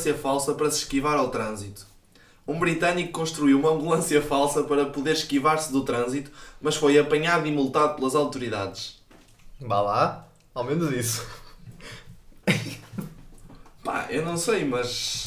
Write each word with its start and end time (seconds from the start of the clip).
ambulância 0.00 0.14
falsa 0.14 0.54
para 0.54 0.70
se 0.70 0.78
esquivar 0.78 1.18
ao 1.18 1.28
trânsito. 1.30 1.86
Um 2.48 2.58
britânico 2.58 3.12
construiu 3.12 3.60
uma 3.60 3.70
ambulância 3.70 4.20
falsa 4.22 4.64
para 4.64 4.86
poder 4.86 5.12
esquivar-se 5.12 5.70
do 5.70 5.84
trânsito, 5.84 6.30
mas 6.60 6.74
foi 6.74 6.98
apanhado 6.98 7.46
e 7.46 7.52
multado 7.52 7.96
pelas 7.96 8.14
autoridades. 8.14 8.98
Vá 9.60 9.80
lá, 9.80 10.28
ao 10.54 10.64
menos 10.64 10.90
isso. 10.92 11.26
Pá, 13.84 14.06
eu 14.10 14.24
não 14.24 14.36
sei, 14.36 14.64
mas. 14.64 15.26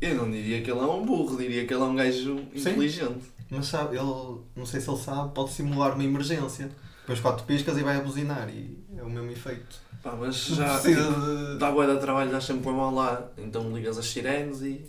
Eu 0.00 0.14
não 0.16 0.30
diria 0.30 0.60
que 0.60 0.70
ele 0.70 0.80
é 0.80 0.84
um 0.84 1.04
burro, 1.04 1.36
diria 1.36 1.66
que 1.66 1.72
ele 1.72 1.82
é 1.82 1.86
um 1.86 1.96
gajo 1.96 2.38
inteligente. 2.54 3.32
Mas 3.50 3.66
sabe, 3.66 3.96
ele, 3.96 4.40
não 4.54 4.66
sei 4.66 4.80
se 4.80 4.90
ele 4.90 4.98
sabe, 4.98 5.32
pode 5.34 5.52
simular 5.52 5.94
uma 5.94 6.04
emergência. 6.04 6.70
Depois 7.00 7.20
quatro 7.20 7.44
piscas 7.46 7.76
e 7.78 7.82
vai 7.82 7.96
a 7.96 8.00
buzinar 8.00 8.48
e 8.48 8.83
o 9.06 9.10
mesmo 9.10 9.30
efeito. 9.30 9.76
Pá, 10.02 10.12
mas 10.18 10.34
já. 10.36 10.74
precisa 10.78 11.10
de... 11.12 11.58
Dá 11.58 11.70
boa 11.70 11.86
de 11.86 11.98
trabalho, 12.00 12.30
dá 12.30 12.40
sempre 12.40 12.68
uma 12.68 12.90
mão 12.90 12.94
lá. 12.94 13.22
Então 13.38 13.70
ligas 13.74 13.96
as 13.98 14.06
sirenes 14.06 14.60
e. 14.62 14.84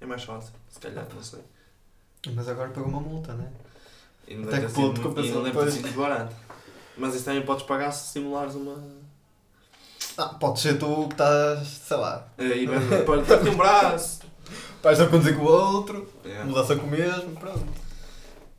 É 0.00 0.06
mais 0.06 0.22
fácil, 0.24 0.52
se 0.68 0.78
calhar, 0.80 1.06
não 1.14 1.22
sei. 1.22 1.40
Mas 2.34 2.48
agora 2.48 2.68
pagou 2.70 2.88
uma 2.90 3.00
multa, 3.00 3.32
né? 3.34 3.50
E 4.28 4.34
não 4.34 4.48
Até 4.48 4.66
que 4.66 4.72
ponto 4.72 5.00
e 5.00 5.04
compensa 5.04 5.40
depois? 5.40 5.76
barato. 5.94 6.34
Mas 6.98 7.14
isso 7.14 7.24
também 7.24 7.42
podes 7.46 7.64
pagar 7.64 7.92
se 7.92 8.12
simulares 8.12 8.54
uma. 8.54 8.82
Ah, 10.18 10.28
pode 10.30 10.60
ser 10.60 10.78
tu 10.78 11.06
que 11.08 11.14
estás, 11.14 11.68
sei 11.68 11.96
lá, 11.96 12.26
E 12.38 12.66
vai 12.66 13.04
partir 13.24 13.48
um 13.50 13.56
braço. 13.56 14.20
vais 14.82 15.00
a 15.00 15.06
conduzir 15.06 15.36
com 15.36 15.42
o 15.44 15.46
outro, 15.46 16.08
É. 16.24 16.42
mudança 16.42 16.74
com 16.74 16.86
o 16.86 16.90
mesmo, 16.90 17.36
pronto. 17.36 17.66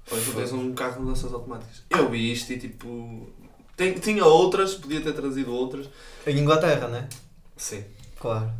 Ou 0.09 0.21
tu 0.21 0.33
tens 0.35 0.53
um 0.53 0.73
carro 0.73 0.93
de 0.93 0.99
mudanças 1.01 1.33
automáticas. 1.33 1.83
Eu 1.89 2.09
vi 2.09 2.31
isto 2.31 2.53
e 2.53 2.59
tipo. 2.59 3.29
Tem- 3.77 3.93
tinha 3.93 4.25
outras, 4.25 4.73
podia 4.75 4.99
ter 4.99 5.13
trazido 5.13 5.53
outras. 5.53 5.87
Em 6.25 6.37
Inglaterra, 6.37 6.89
né? 6.89 7.07
Sim. 7.55 7.85
Claro. 8.19 8.51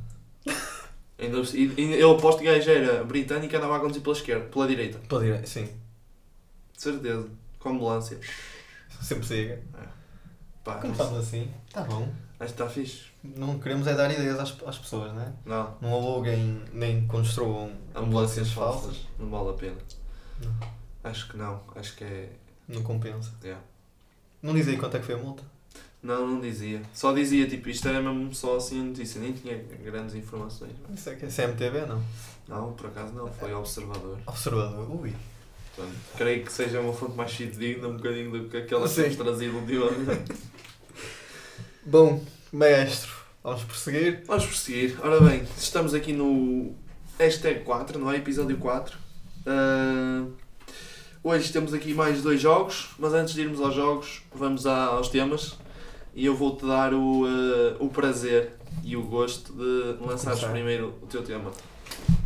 Ainda, 1.20 1.40
e, 1.54 1.73
e 1.82 2.00
eu 2.00 2.12
aposto 2.12 2.40
que 2.42 2.48
a 2.48 2.54
gaja 2.54 2.72
era 2.72 3.04
britânica 3.04 3.56
e 3.56 3.58
andava 3.58 3.76
a 3.76 3.80
conduzir 3.80 4.02
pela 4.04 4.16
esquerda, 4.16 4.45
pela 4.45 4.68
direita. 4.68 5.00
Pela 5.10 5.22
direita, 5.22 5.48
sim. 5.48 5.66
De 6.76 6.82
certeza. 6.82 7.28
Com 7.60 7.70
ambulância. 7.70 8.20
Sempre 9.02 9.26
siga. 9.26 9.60
Pá, 10.64 10.76
Como 10.76 10.94
acho 10.94 11.02
estamos 11.02 11.28
assim, 11.28 11.52
tá 11.73 11.82
bom. 11.82 12.08
que 12.38 12.44
está 12.45 12.70
fixe. 12.70 13.06
Não 13.23 13.58
queremos 13.58 13.88
é 13.88 13.95
dar 13.95 14.12
ideias 14.12 14.40
às, 14.40 14.56
às 14.66 14.78
pessoas, 14.78 15.12
né? 15.14 15.34
Não. 15.44 15.76
Não 15.82 15.92
aluguem 15.94 16.62
nem 16.72 17.08
construam 17.08 17.72
Ambulâncias 17.95 18.52
falsas. 18.52 18.98
Não 19.18 19.30
vale 19.30 19.50
a 19.50 19.54
pena. 19.54 19.78
Não, 20.44 20.56
Acho 21.04 21.30
que 21.30 21.38
não. 21.38 21.62
Acho 21.76 21.95
que 21.95 22.04
é. 22.04 22.30
não 22.68 22.84
compensa. 22.84 23.32
Yeah. 23.44 23.64
Não 24.48 24.53
diz 24.53 24.66
aí 24.70 24.78
quanto 24.78 24.95
é 24.95 25.00
que 25.02 25.06
foi 25.06 25.16
a 25.16 25.17
multa? 25.17 25.44
Não, 26.02 26.26
não 26.26 26.40
dizia. 26.40 26.81
Só 26.94 27.12
dizia, 27.12 27.50
tipo, 27.50 27.67
isto 27.67 27.86
era 27.86 28.02
mesmo 28.02 28.34
só 28.34 28.56
assim 28.56 28.80
a 28.80 28.84
notícia, 28.86 29.20
nem 29.20 29.34
tinha 29.34 29.58
grandes 29.84 30.16
informações. 30.16 30.72
Isso 30.95 31.09
é 31.09 31.16
que 31.16 31.26
é 31.26 31.28
CMTV, 31.28 31.86
não? 31.86 32.02
Não, 32.48 32.72
por 32.72 32.86
acaso 32.86 33.12
não, 33.14 33.28
foi 33.30 33.54
observador. 33.54 34.17
Observador. 34.26 34.89
Ui. 35.02 35.14
Portanto, 35.76 35.98
creio 36.16 36.45
que 36.45 36.54
seja 36.54 36.80
uma 36.80 36.94
fonte 36.94 37.17
mais 37.17 37.34
fidedigna 37.34 37.89
um 37.89 37.98
bocadinho 37.98 38.31
do 38.31 38.48
que 38.48 38.56
aquela 38.56 38.88
que 38.88 38.95
temos 38.95 39.17
trazido 39.17 39.58
ultimamente. 39.58 40.34
Bom, 41.86 42.23
maestro, 42.54 43.14
vamos 43.44 43.66
prosseguir. 43.66 44.23
Vamos 44.28 44.45
prosseguir. 44.45 44.98
Ora 45.04 45.20
bem, 45.20 45.45
estamos 45.58 45.94
aqui 45.94 46.14
no 46.14 46.73
hashtag 47.20 47.66
4, 47.66 48.00
não 48.00 48.09
é? 48.09 48.16
Episódio 48.16 48.56
4. 48.56 48.98
Ah, 49.45 50.26
hoje 51.27 51.52
temos 51.52 51.73
aqui 51.73 51.93
mais 51.93 52.21
dois 52.21 52.39
jogos, 52.39 52.89
mas 52.98 53.14
antes 53.14 53.33
de 53.33 53.42
irmos 53.42 53.60
aos 53.60 53.76
jogos, 53.76 54.21
vamos 54.33 54.65
aos 54.65 55.10
temas. 55.10 55.58
E 56.15 56.26
eu 56.26 56.36
vou-te 56.36 56.65
dar 56.65 56.93
o, 56.93 57.26
ah, 57.26 57.76
o 57.80 57.89
prazer 57.89 58.54
e 58.83 58.95
o 58.95 59.04
gosto 59.04 59.54
de 59.54 60.04
lançares 60.04 60.43
primeiro 60.45 60.95
o 61.02 61.05
teu 61.05 61.21
tema. 61.21 61.52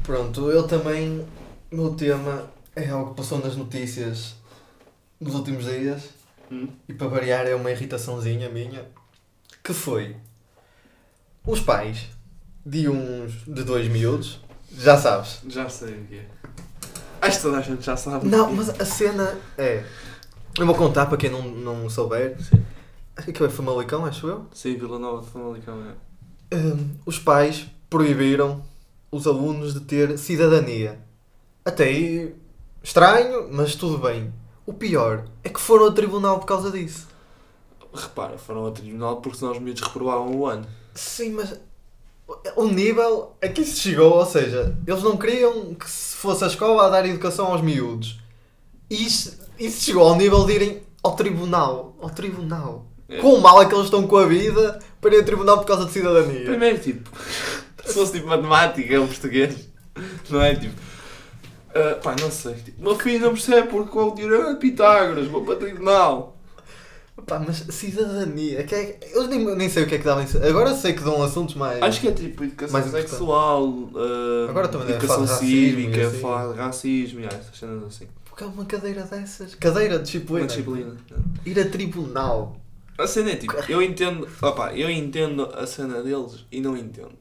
Pronto, 0.04 0.50
eu 0.52 0.68
também. 0.68 1.26
O 1.72 1.76
meu 1.76 1.94
tema 1.96 2.50
é 2.76 2.90
algo 2.90 3.12
que 3.12 3.18
passou 3.18 3.40
nas 3.40 3.56
notícias 3.56 4.36
nos 5.20 5.34
últimos 5.34 5.66
dias. 5.66 6.10
Hum? 6.52 6.68
E 6.88 6.94
para 6.94 7.08
variar 7.08 7.48
é 7.48 7.56
uma 7.56 7.72
irritaçãozinha 7.72 8.50
minha. 8.50 8.86
Que 9.64 9.74
foi 9.74 10.16
os 11.46 11.60
pais 11.60 12.08
de 12.66 12.88
uns 12.88 13.44
de 13.46 13.64
dois 13.64 13.88
miúdos. 13.88 14.40
Já 14.78 14.98
sabes. 14.98 15.42
Já 15.50 15.68
sei 15.68 15.94
o 15.96 16.06
que 16.06 16.16
é. 16.18 16.41
Acho 17.22 17.38
que 17.38 17.44
toda 17.44 17.58
a 17.58 17.62
gente 17.62 17.86
já 17.86 17.96
sabe. 17.96 18.28
Não, 18.28 18.52
mas 18.52 18.70
a 18.70 18.86
cena 18.86 19.38
é. 19.58 19.84
Eu 20.58 20.66
vou 20.66 20.76
contar 20.76 21.06
para 21.06 21.18
quem 21.18 21.30
não, 21.30 21.44
não 21.44 21.90
souber. 21.90 22.36
Sim. 22.42 22.64
Que 23.32 23.44
é 23.44 23.50
Famalicão, 23.50 24.06
acho 24.06 24.28
eu. 24.28 24.46
Sim, 24.52 24.76
Vila 24.76 24.98
Nova 24.98 25.22
de 25.22 25.30
Famalicão 25.30 25.76
é. 25.86 26.56
Hum, 26.56 26.96
os 27.06 27.20
pais 27.20 27.68
proibiram 27.90 28.64
os 29.12 29.28
alunos 29.28 29.74
de 29.74 29.82
ter 29.82 30.18
cidadania. 30.18 31.00
Até 31.64 31.84
aí, 31.84 32.36
estranho, 32.82 33.50
mas 33.52 33.76
tudo 33.76 34.00
bem. 34.00 34.34
O 34.66 34.74
pior 34.74 35.26
é 35.44 35.50
que 35.50 35.60
foram 35.60 35.86
ao 35.86 35.92
tribunal 35.92 36.40
por 36.40 36.46
causa 36.46 36.72
disso. 36.72 37.08
Repara, 37.94 38.38
foram 38.38 38.66
ao 38.66 38.72
tribunal 38.72 39.18
porque 39.18 39.38
senão 39.38 39.52
os 39.52 39.60
miúdos 39.60 39.84
reprovavam 39.84 40.36
o 40.36 40.48
ano. 40.48 40.66
Sim, 40.94 41.34
mas 41.34 41.60
o 42.56 42.66
nível 42.66 43.36
a 43.42 43.48
que 43.48 43.62
isso 43.62 43.80
chegou, 43.80 44.18
ou 44.18 44.26
seja, 44.26 44.76
eles 44.86 45.04
não 45.04 45.18
queriam 45.18 45.74
que 45.74 45.90
se 45.90 46.16
fosse 46.16 46.44
a 46.44 46.48
escola 46.48 46.86
a 46.86 46.90
dar 46.90 47.06
educação 47.06 47.48
aos 47.48 47.62
miúdos. 47.62 48.20
E 48.90 49.06
isso, 49.06 49.40
isso 49.60 49.84
chegou 49.84 50.08
ao 50.08 50.16
nível 50.16 50.46
de 50.46 50.54
irem 50.54 50.84
ao 51.04 51.16
tribunal. 51.16 51.96
Ao 52.02 52.10
tribunal. 52.10 52.86
É. 53.08 53.18
Quão 53.18 53.40
mal 53.40 53.62
é 53.62 53.66
que 53.66 53.74
eles 53.74 53.86
estão 53.86 54.08
com 54.08 54.18
a 54.18 54.26
vida 54.26 54.80
para 55.00 55.16
ir 55.16 55.20
ao 55.20 55.26
tribunal 55.26 55.58
por 55.60 55.66
causa 55.66 55.86
de 55.86 55.92
cidadania? 55.92 56.46
Primeiro, 56.46 56.80
tipo, 56.80 57.10
se 57.86 57.94
fosse 57.94 58.14
tipo 58.14 58.28
matemática 58.28 59.00
ou 59.00 59.08
português, 59.08 59.70
não 60.30 60.42
é? 60.42 60.56
Tipo, 60.56 60.76
ah, 61.74 61.98
pá, 62.02 62.16
não 62.20 62.32
sei. 62.32 62.56
Tipo, 62.56 62.82
meu 62.82 62.96
filho 62.98 63.20
não 63.20 63.34
percebe 63.34 63.68
porque 63.68 63.98
o 63.98 64.12
teorema 64.12 64.54
de 64.54 64.60
Pitágoras, 64.60 65.28
vou 65.28 65.44
para 65.44 65.54
o 65.54 65.58
tribunal. 65.58 66.31
Pá, 67.26 67.40
mas 67.40 67.58
cidadania, 67.70 68.64
que 68.64 68.74
é, 68.74 69.00
eu 69.14 69.28
nem, 69.28 69.44
nem 69.56 69.70
sei 69.70 69.84
o 69.84 69.88
que 69.88 69.96
é 69.96 70.00
que 70.00 70.08
em 70.08 70.50
Agora 70.50 70.74
sei 70.74 70.94
que 70.94 71.04
dão 71.04 71.22
assuntos 71.22 71.56
mais. 71.56 71.82
Acho 71.82 72.02
que 72.02 72.08
é 72.08 72.12
tipo 72.12 72.44
educação 72.44 72.80
Mais 72.80 72.90
sexual, 72.90 73.90
ah, 73.96 74.50
Agora 74.50 74.68
também 74.68 74.90
educação 74.90 75.22
racismo 75.22 75.40
cívica, 75.40 76.08
assim. 76.08 76.20
falar 76.20 76.54
de 76.54 76.58
racismo, 76.58 77.20
e 77.20 77.26
essas 77.26 77.58
cenas 77.58 77.84
assim. 77.84 78.08
Porque 78.26 78.44
é 78.44 78.48
uma 78.48 78.66
cadeira 78.66 79.04
dessas. 79.04 79.56
Cadeira 79.56 79.98
de 79.98 80.06
disciplina. 80.06 80.42
Uma 80.42 80.48
disciplina. 80.48 80.98
Ir 81.46 81.60
a 81.60 81.70
tribunal. 81.70 82.58
A 82.98 83.08
cena 83.08 83.32
é 83.32 83.36
tipo, 83.36 83.54
eu 83.68 83.82
entendo, 83.82 84.28
opá, 84.42 84.74
eu 84.74 84.90
entendo 84.90 85.44
a 85.54 85.66
cena 85.66 86.02
deles 86.02 86.46
e 86.52 86.62
não 86.62 86.78
entendo. 86.78 87.18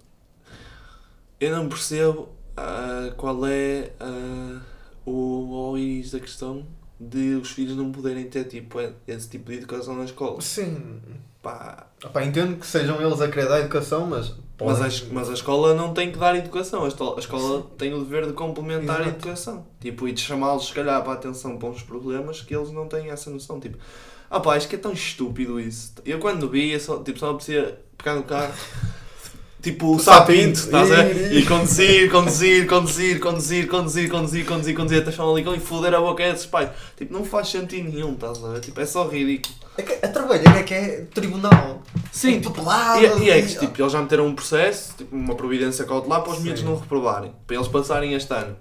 Eu 1.40 1.56
não 1.56 1.68
percebo 1.68 2.28
ah, 2.56 3.12
qual 3.16 3.46
é 3.46 3.92
ah, 3.98 4.60
o 5.04 5.70
OIS 5.70 6.12
da 6.12 6.20
questão 6.20 6.66
de 7.00 7.34
os 7.37 7.50
filhos 7.50 7.77
não 7.77 7.91
poderem 7.91 8.25
ter 8.25 8.44
tipo, 8.44 8.78
esse 9.09 9.28
tipo 9.28 9.50
de 9.50 9.59
educação 9.59 9.97
na 9.97 10.05
escola. 10.05 10.41
Sim. 10.43 11.00
Pá, 11.43 11.87
Opá, 12.05 12.22
entendo 12.22 12.59
que 12.59 12.66
sejam 12.66 13.00
eles 13.00 13.21
a 13.21 13.28
querer 13.28 13.49
dar 13.49 13.61
educação, 13.61 14.06
mas. 14.06 14.34
mas, 14.61 14.81
a, 14.81 15.06
mas 15.11 15.31
a 15.31 15.33
escola 15.33 15.75
não 15.75 15.94
tem 15.94 16.12
que 16.12 16.19
dar 16.19 16.37
educação, 16.37 16.84
a 16.84 16.88
escola, 16.88 17.16
a 17.16 17.21
escola 17.21 17.66
tem 17.78 17.94
o 17.94 18.00
dever 18.00 18.27
de 18.27 18.34
complementar 18.34 18.99
a 18.99 19.05
Exato. 19.05 19.16
educação. 19.16 19.66
Tipo, 19.81 20.06
e 20.06 20.12
de 20.12 20.21
chamá-los, 20.21 20.66
se 20.66 20.75
calhar, 20.75 21.03
para 21.03 21.12
a 21.12 21.15
atenção 21.15 21.56
para 21.56 21.71
uns 21.71 21.83
problemas 21.83 22.43
que 22.43 22.55
eles 22.55 22.71
não 22.71 22.87
têm 22.87 23.09
essa 23.11 23.31
noção. 23.31 23.59
Tipo, 23.59 23.78
ah 24.28 24.38
pá, 24.38 24.55
acho 24.56 24.69
que 24.69 24.77
é 24.77 24.78
tão 24.78 24.93
estúpido 24.93 25.59
isso. 25.59 25.94
Eu 26.05 26.19
quando 26.19 26.49
vi, 26.49 26.72
eu 26.72 26.81
só, 26.81 27.03
tipo, 27.03 27.19
só 27.19 27.28
me 27.28 27.32
apetecia 27.32 27.81
pegar 27.97 28.17
no 28.17 28.23
carro, 28.25 28.53
tipo, 29.62 29.94
o 29.94 29.98
sapinto, 29.98 30.58
estás 30.58 30.90
a 30.90 31.02
ver? 31.02 31.32
E 31.36 31.44
conduzir, 31.46 32.10
conduzir, 32.10 32.66
conduzir, 32.66 33.20
conduzir, 33.20 33.68
conduzir, 33.68 34.08
conduzir, 34.08 34.44
conduzir, 34.46 34.74
conduzir 34.76 35.02
até 35.02 35.12
Famalicão 35.12 35.54
e 35.54 35.60
foder 35.60 35.94
a 35.94 36.00
boca 36.00 36.22
a 36.22 36.28
esses 36.28 36.46
pais. 36.46 36.70
Tipo, 36.96 37.12
não 37.12 37.24
faz 37.24 37.48
sentido 37.48 37.90
nenhum, 37.90 38.14
estás 38.14 38.42
a 38.44 38.48
ver? 38.48 38.60
Tipo, 38.60 38.80
é 38.80 38.86
só 38.86 39.06
ridículo. 39.08 39.54
É 39.78 39.82
que 39.82 40.04
a 40.04 40.08
trabalhar 40.08 40.56
é 40.56 40.62
que 40.62 40.74
é 40.74 41.06
tribunal. 41.14 41.82
Sim, 42.12 42.36
É 42.36 42.40
tipo, 42.40 42.50
papelada, 42.50 43.00
E, 43.00 43.06
é- 43.06 43.18
e 43.18 43.30
é 43.30 43.42
que 43.42 43.52
e- 43.52 43.58
tipo, 43.58 43.80
eles 43.82 43.92
já 43.92 44.00
meteram 44.02 44.26
um 44.26 44.34
processo, 44.34 44.94
tipo, 44.98 45.14
uma 45.14 45.34
providência 45.34 45.84
cautelar 45.84 46.22
para 46.22 46.32
os 46.32 46.38
miúdos 46.40 46.62
não 46.62 46.76
reprovarem, 46.76 47.32
para 47.46 47.56
eles 47.56 47.68
passarem 47.68 48.14
este 48.14 48.32
ano. 48.34 48.56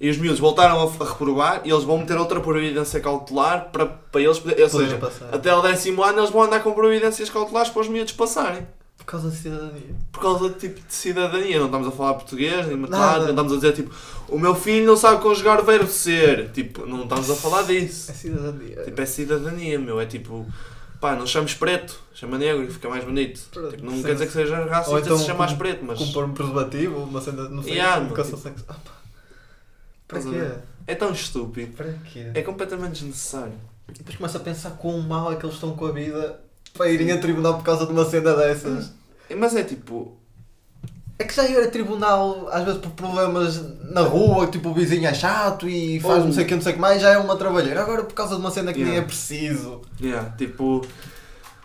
E 0.00 0.08
os 0.08 0.16
miúdos 0.16 0.40
voltaram 0.40 0.80
a, 0.80 1.04
reprovar 1.04 1.60
e 1.62 1.70
eles 1.70 1.84
vão 1.84 1.98
meter 1.98 2.16
outra 2.16 2.40
providência 2.40 3.00
cautelar 3.00 3.68
para, 3.70 3.84
para 3.84 4.20
eles 4.20 4.38
poderem. 4.38 4.64
Ou 4.64 4.70
seja, 4.70 4.96
passar. 4.96 5.28
até 5.30 5.54
o 5.54 5.60
décimo 5.60 6.02
ano 6.02 6.20
eles 6.20 6.30
vão 6.30 6.42
andar 6.42 6.60
com 6.62 6.72
providências 6.72 7.28
cautelares 7.28 7.68
para 7.70 7.82
os 7.82 7.88
miúdos 7.88 8.14
passarem. 8.14 8.66
Por 9.10 9.18
causa 9.20 9.30
da 9.30 9.34
cidadania. 9.36 9.94
Por 10.12 10.20
causa 10.22 10.48
de 10.50 10.54
tipo 10.54 10.86
de 10.86 10.94
cidadania. 10.94 11.58
Não 11.58 11.66
estamos 11.66 11.88
a 11.88 11.90
falar 11.90 12.14
português, 12.14 12.66
nem 12.68 12.76
Nada. 12.76 12.88
matemática, 12.96 13.18
não 13.24 13.30
estamos 13.30 13.52
a 13.52 13.56
dizer 13.56 13.72
tipo, 13.72 13.94
o 14.28 14.38
meu 14.38 14.54
filho 14.54 14.86
não 14.86 14.96
sabe 14.96 15.20
conjugar 15.20 15.60
o 15.60 15.64
verbo 15.64 15.90
ser. 15.90 16.50
Tipo, 16.52 16.86
não 16.86 17.02
estamos 17.02 17.28
a 17.28 17.34
falar 17.34 17.62
disso. 17.62 18.08
É 18.10 18.14
cidadania. 18.14 18.82
Tipo, 18.84 19.00
é 19.00 19.06
cidadania, 19.06 19.78
meu. 19.80 20.00
É 20.00 20.06
tipo, 20.06 20.46
pá, 21.00 21.16
não 21.16 21.26
chames 21.26 21.54
preto, 21.54 21.98
chama 22.14 22.38
negro 22.38 22.62
e 22.62 22.70
fica 22.70 22.88
mais 22.88 23.02
bonito. 23.04 23.40
Pronto, 23.50 23.70
Tipo, 23.70 23.84
não 23.84 23.94
sim. 23.96 24.02
quer 24.04 24.12
dizer 24.12 24.26
que 24.28 24.32
seja 24.32 24.64
racista 24.66 24.92
Ou 24.92 24.98
então 25.00 25.18
se 25.18 25.26
chamares 25.26 25.52
com- 25.54 25.58
preto, 25.58 25.84
mas 25.84 25.98
Compor 25.98 26.24
um 26.26 26.32
preservativo, 26.32 26.98
uma 27.02 27.20
cena, 27.20 27.48
não 27.48 27.62
sei, 27.64 27.72
Yeah, 27.72 28.04
educação 28.04 28.38
tipo- 28.38 28.48
sexual. 28.48 28.76
Ah. 28.86 28.90
Para 30.06 30.20
quê? 30.20 30.50
é 30.86 30.94
tão 30.94 31.12
estúpido. 31.12 31.72
Para 31.76 31.92
quê? 32.12 32.30
É 32.34 32.42
completamente 32.42 32.92
desnecessário. 32.92 33.52
Depois 33.88 34.16
começa 34.16 34.38
a 34.38 34.40
pensar 34.40 34.70
quão 34.72 35.00
mal 35.00 35.32
é 35.32 35.36
que 35.36 35.44
eles 35.44 35.54
estão 35.56 35.74
com 35.74 35.86
a 35.86 35.92
vida 35.92 36.40
para 36.74 36.88
irem 36.88 37.10
a 37.12 37.18
tribunal 37.18 37.54
por 37.56 37.64
causa 37.64 37.84
de 37.86 37.92
uma 37.92 38.04
cena 38.04 38.34
dessas. 38.36 38.92
Mas 39.36 39.54
é 39.56 39.62
tipo. 39.64 40.16
É 41.18 41.24
que 41.24 41.34
já 41.34 41.46
ir 41.46 41.58
a 41.62 41.70
tribunal, 41.70 42.48
às 42.50 42.64
vezes 42.64 42.80
por 42.80 42.92
problemas 42.92 43.60
na 43.92 44.00
rua, 44.00 44.46
tipo 44.46 44.70
o 44.70 44.74
vizinho 44.74 45.06
é 45.06 45.12
chato 45.12 45.68
e 45.68 46.00
faz 46.00 46.20
Ou- 46.20 46.24
não 46.26 46.32
sei 46.32 46.44
o 46.44 46.46
que, 46.46 46.54
não 46.54 46.62
sei 46.62 46.72
o 46.72 46.74
que 46.76 46.80
mais, 46.80 47.02
já 47.02 47.10
é 47.10 47.18
uma 47.18 47.36
trabalheira. 47.36 47.82
Agora 47.82 48.04
por 48.04 48.14
causa 48.14 48.36
de 48.36 48.40
uma 48.40 48.50
cena 48.50 48.72
que 48.72 48.78
nem 48.78 48.88
Yeah. 48.88 49.04
é 49.04 49.06
preciso. 49.06 49.82
Yeah, 50.00 50.30
tipo, 50.38 50.80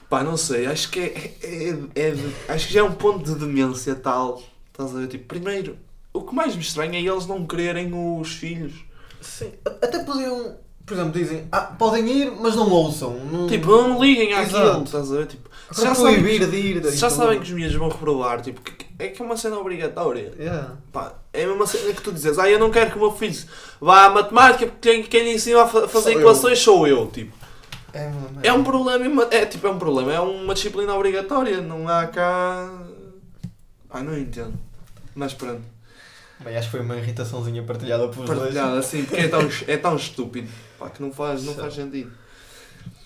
pá, 0.09 0.23
não 0.25 0.35
sei, 0.35 0.65
acho 0.65 0.89
que 0.91 0.99
é, 0.99 1.37
é- 1.41 1.77
é 2.09 2.53
acho 2.53 2.67
que 2.67 2.73
já 2.73 2.81
é 2.81 2.83
um 2.83 2.91
ponto 2.91 3.23
de 3.33 3.39
demência 3.39 3.95
tal. 3.95 4.43
Estás 4.71 4.93
a 4.93 4.99
ver? 4.99 5.07
Tipo, 5.07 5.25
primeiro, 5.25 5.77
o 6.11 6.21
que 6.21 6.35
mais 6.35 6.53
me 6.53 6.61
estranha 6.61 6.99
é 6.99 7.01
eles 7.01 7.25
não 7.25 7.45
quererem 7.47 7.93
os 7.93 8.33
filhos. 8.33 8.73
Sim. 9.21 9.53
Até 9.65 10.03
podiam, 10.03 10.57
por 10.85 10.93
exemplo, 10.93 11.11
dizem, 11.13 11.47
ah, 11.51 11.61
podem 11.61 12.07
ir, 12.07 12.31
mas 12.39 12.55
não 12.55 12.69
ouçam. 12.69 13.13
Não... 13.31 13.47
Tipo, 13.47 13.67
não 13.71 14.01
liguem 14.03 14.33
àquilo, 14.33 14.59
Exato. 14.61 14.83
estás 14.83 15.11
a 15.11 15.15
ver? 15.15 15.27
Tipo, 15.27 15.49
se 15.71 15.81
já 15.81 15.95
sabem, 15.95 16.13
proibir 16.21 16.49
de 16.49 16.57
ir. 16.57 16.85
se 16.85 16.97
já 16.97 17.09
sabem 17.09 17.37
que 17.39 17.43
os 17.45 17.51
miúdos 17.51 17.75
vão 17.75 17.89
reprovar, 17.89 18.41
tipo, 18.41 18.61
que- 18.61 18.85
é 18.99 19.07
que 19.09 19.21
é 19.21 19.25
uma 19.25 19.35
cena 19.35 19.57
obrigatória. 19.57 20.31
Yeah. 20.39 20.73
Pá, 20.93 21.13
é 21.33 21.43
a 21.43 21.47
mesma 21.47 21.65
cena 21.67 21.91
que 21.93 22.01
tu 22.01 22.11
dizes, 22.11 22.37
ah, 22.39 22.49
eu 22.49 22.59
não 22.59 22.69
quero 22.71 22.91
que 22.91 22.97
o 22.97 23.01
meu 23.01 23.11
filho 23.11 23.35
vá 23.81 24.05
à 24.05 24.09
matemática 24.09 24.67
porque 24.67 24.89
quem, 24.91 25.03
quem 25.03 25.23
lhe 25.23 25.33
ensina 25.35 25.63
a 25.63 25.67
fa- 25.67 25.87
fazer 25.87 26.11
Sou 26.11 26.13
eu. 26.13 26.19
equações 26.21 26.59
sou 26.59 26.87
eu, 26.87 27.07
tipo. 27.07 27.33
É, 27.91 28.07
uma 28.07 28.29
É 28.43 28.53
um 28.53 28.63
problema, 28.63 29.05
ima- 29.05 29.27
é 29.31 29.45
tipo, 29.45 29.65
é 29.67 29.71
um 29.71 29.79
problema, 29.79 30.13
é 30.13 30.19
uma 30.19 30.53
disciplina 30.53 30.93
obrigatória, 30.93 31.61
não 31.61 31.87
há 31.89 32.05
cá... 32.07 32.69
Ah, 33.89 34.01
não 34.03 34.17
entendo. 34.17 34.53
Mas 35.15 35.33
pronto, 35.33 35.61
Bem, 36.43 36.57
acho 36.57 36.67
que 36.67 36.71
foi 36.71 36.81
uma 36.81 36.97
irritaçãozinha 36.97 37.63
partilhada 37.63 38.07
pelos 38.09 38.27
partilhado 38.29 38.75
assim, 38.77 39.03
porque 39.05 39.21
é 39.21 39.27
tão, 39.27 39.49
é 39.67 39.77
tão 39.77 39.95
estúpido, 39.95 40.49
pá, 40.77 40.89
que 40.89 41.01
não 41.01 41.11
faz, 41.11 41.43
não 41.43 41.53
faz 41.53 41.73
sentido. 41.73 42.11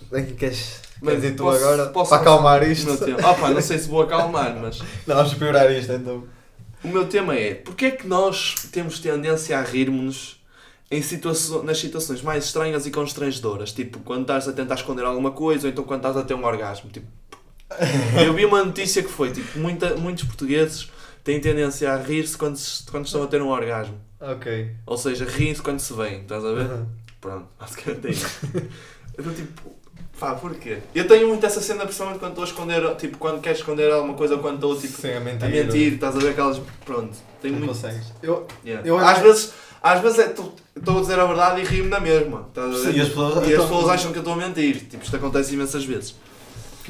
dois. 0.09 0.25
Quem 0.25 0.35
queres, 0.35 0.81
Bem, 1.01 1.11
queres 1.15 1.23
ir 1.31 1.35
tu 1.35 1.43
posso- 1.43 1.57
agora 1.63 1.85
posso- 1.89 2.09
para 2.09 2.21
acalmar 2.21 2.67
isto? 2.69 2.89
ah 3.23 3.33
pá, 3.35 3.49
não 3.51 3.61
sei 3.61 3.77
se 3.77 3.87
vou 3.87 4.01
acalmar, 4.01 4.55
mas 4.59 4.79
Não, 5.05 5.15
vamos 5.15 5.33
piorar 5.35 5.71
isto 5.71 5.91
então. 5.93 6.23
o 6.83 6.87
meu 6.87 7.05
tema 7.07 7.35
é, 7.35 7.53
porque 7.53 7.85
é 7.85 7.91
que 7.91 8.07
nós 8.07 8.55
temos 8.71 8.99
tendência 8.99 9.57
a 9.59 9.61
rirmos 9.61 10.37
em 10.91 11.03
nas 11.63 11.77
situações 11.77 12.23
mais 12.23 12.45
estranhas 12.45 12.87
e 12.87 12.91
constrangedoras, 12.91 13.71
tipo, 13.71 13.99
quando 13.99 14.21
estás 14.21 14.47
a 14.47 14.53
tentar 14.53 14.73
esconder 14.73 15.05
alguma 15.05 15.29
coisa 15.29 15.67
ou 15.67 15.71
então 15.71 15.83
quando 15.83 15.99
estás 15.99 16.17
a 16.17 16.23
ter 16.23 16.33
um 16.33 16.43
orgasmo, 16.43 16.89
tipo, 16.89 17.05
Eu 18.25 18.33
vi 18.33 18.43
uma 18.45 18.63
notícia 18.63 19.03
que 19.03 19.09
foi, 19.09 19.31
tipo, 19.31 19.59
muita, 19.59 19.95
muitos 19.95 20.23
portugueses 20.23 20.89
têm 21.29 21.39
tendência 21.39 21.91
a 21.93 21.97
rir-se 21.97 22.35
quando, 22.37 22.55
se- 22.57 22.83
quando 22.89 23.05
estão 23.05 23.21
a 23.23 23.27
ter 23.27 23.39
um 23.41 23.49
orgasmo. 23.49 23.95
Ok. 24.19 24.71
Ou 24.85 24.97
seja, 24.97 25.25
riem-se 25.25 25.61
quando 25.61 25.79
se 25.79 25.93
vêm, 25.93 26.21
estás 26.21 26.43
a 26.43 26.51
ver? 26.53 26.65
Uhum. 26.65 26.85
Pronto, 27.21 27.47
basicamente 27.59 28.07
é 28.07 28.11
isso. 28.11 28.27
Eu 29.17 29.23
tô 29.23 29.29
tipo, 29.31 29.71
pá, 30.19 30.33
porquê? 30.35 30.77
Eu 30.95 31.07
tenho 31.07 31.27
muito 31.27 31.45
essa 31.45 31.59
cena, 31.61 31.83
principalmente 31.83 32.19
quando 32.19 32.31
estou 32.31 32.43
a 32.43 32.47
esconder, 32.47 32.95
tipo, 32.95 33.17
quando 33.17 33.41
quero 33.41 33.57
esconder 33.57 33.91
alguma 33.91 34.13
coisa, 34.15 34.37
quando 34.37 34.55
estou, 34.55 34.75
tipo, 34.75 34.99
Sim, 34.99 35.11
a 35.13 35.19
mentir. 35.19 35.45
a 35.45 35.49
mentir, 35.49 35.93
estás 35.93 36.15
a 36.15 36.19
ver 36.19 36.29
aquelas, 36.29 36.59
pronto. 36.85 37.15
Tenho 37.41 37.55
Não 37.59 37.65
muito... 37.65 37.73
consegues. 37.81 38.11
Eu, 38.23 38.47
Yeah. 38.65 38.87
Eu- 38.87 38.97
às, 38.97 39.19
vezes, 39.19 39.53
às 39.83 40.01
vezes 40.01 40.19
é, 40.19 40.25
estou 40.31 40.97
a 40.97 41.01
dizer 41.01 41.19
a 41.19 41.25
verdade 41.25 41.61
e 41.61 41.63
rio-me 41.65 41.89
na 41.89 41.99
mesma, 41.99 42.45
estás 42.49 42.67
a 42.67 42.77
ver? 42.77 42.93
Sim, 42.93 42.99
as 43.01 43.07
pessoas- 43.09 43.47
e 43.47 43.53
as 43.55 43.61
pessoas 43.61 43.89
acham 43.89 44.11
que 44.11 44.17
eu 44.17 44.21
estou 44.21 44.33
a 44.33 44.37
mentir, 44.37 44.85
tipo, 44.87 45.03
isto 45.03 45.15
acontece 45.15 45.53
imensas 45.53 45.85
vezes. 45.85 46.15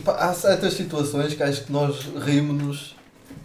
Pá, 0.06 0.13
há 0.15 0.33
certas 0.33 0.74
situações 0.75 1.33
que 1.33 1.44
acho 1.44 1.65
que 1.65 1.71
nós 1.71 2.07
rimos-nos. 2.24 2.95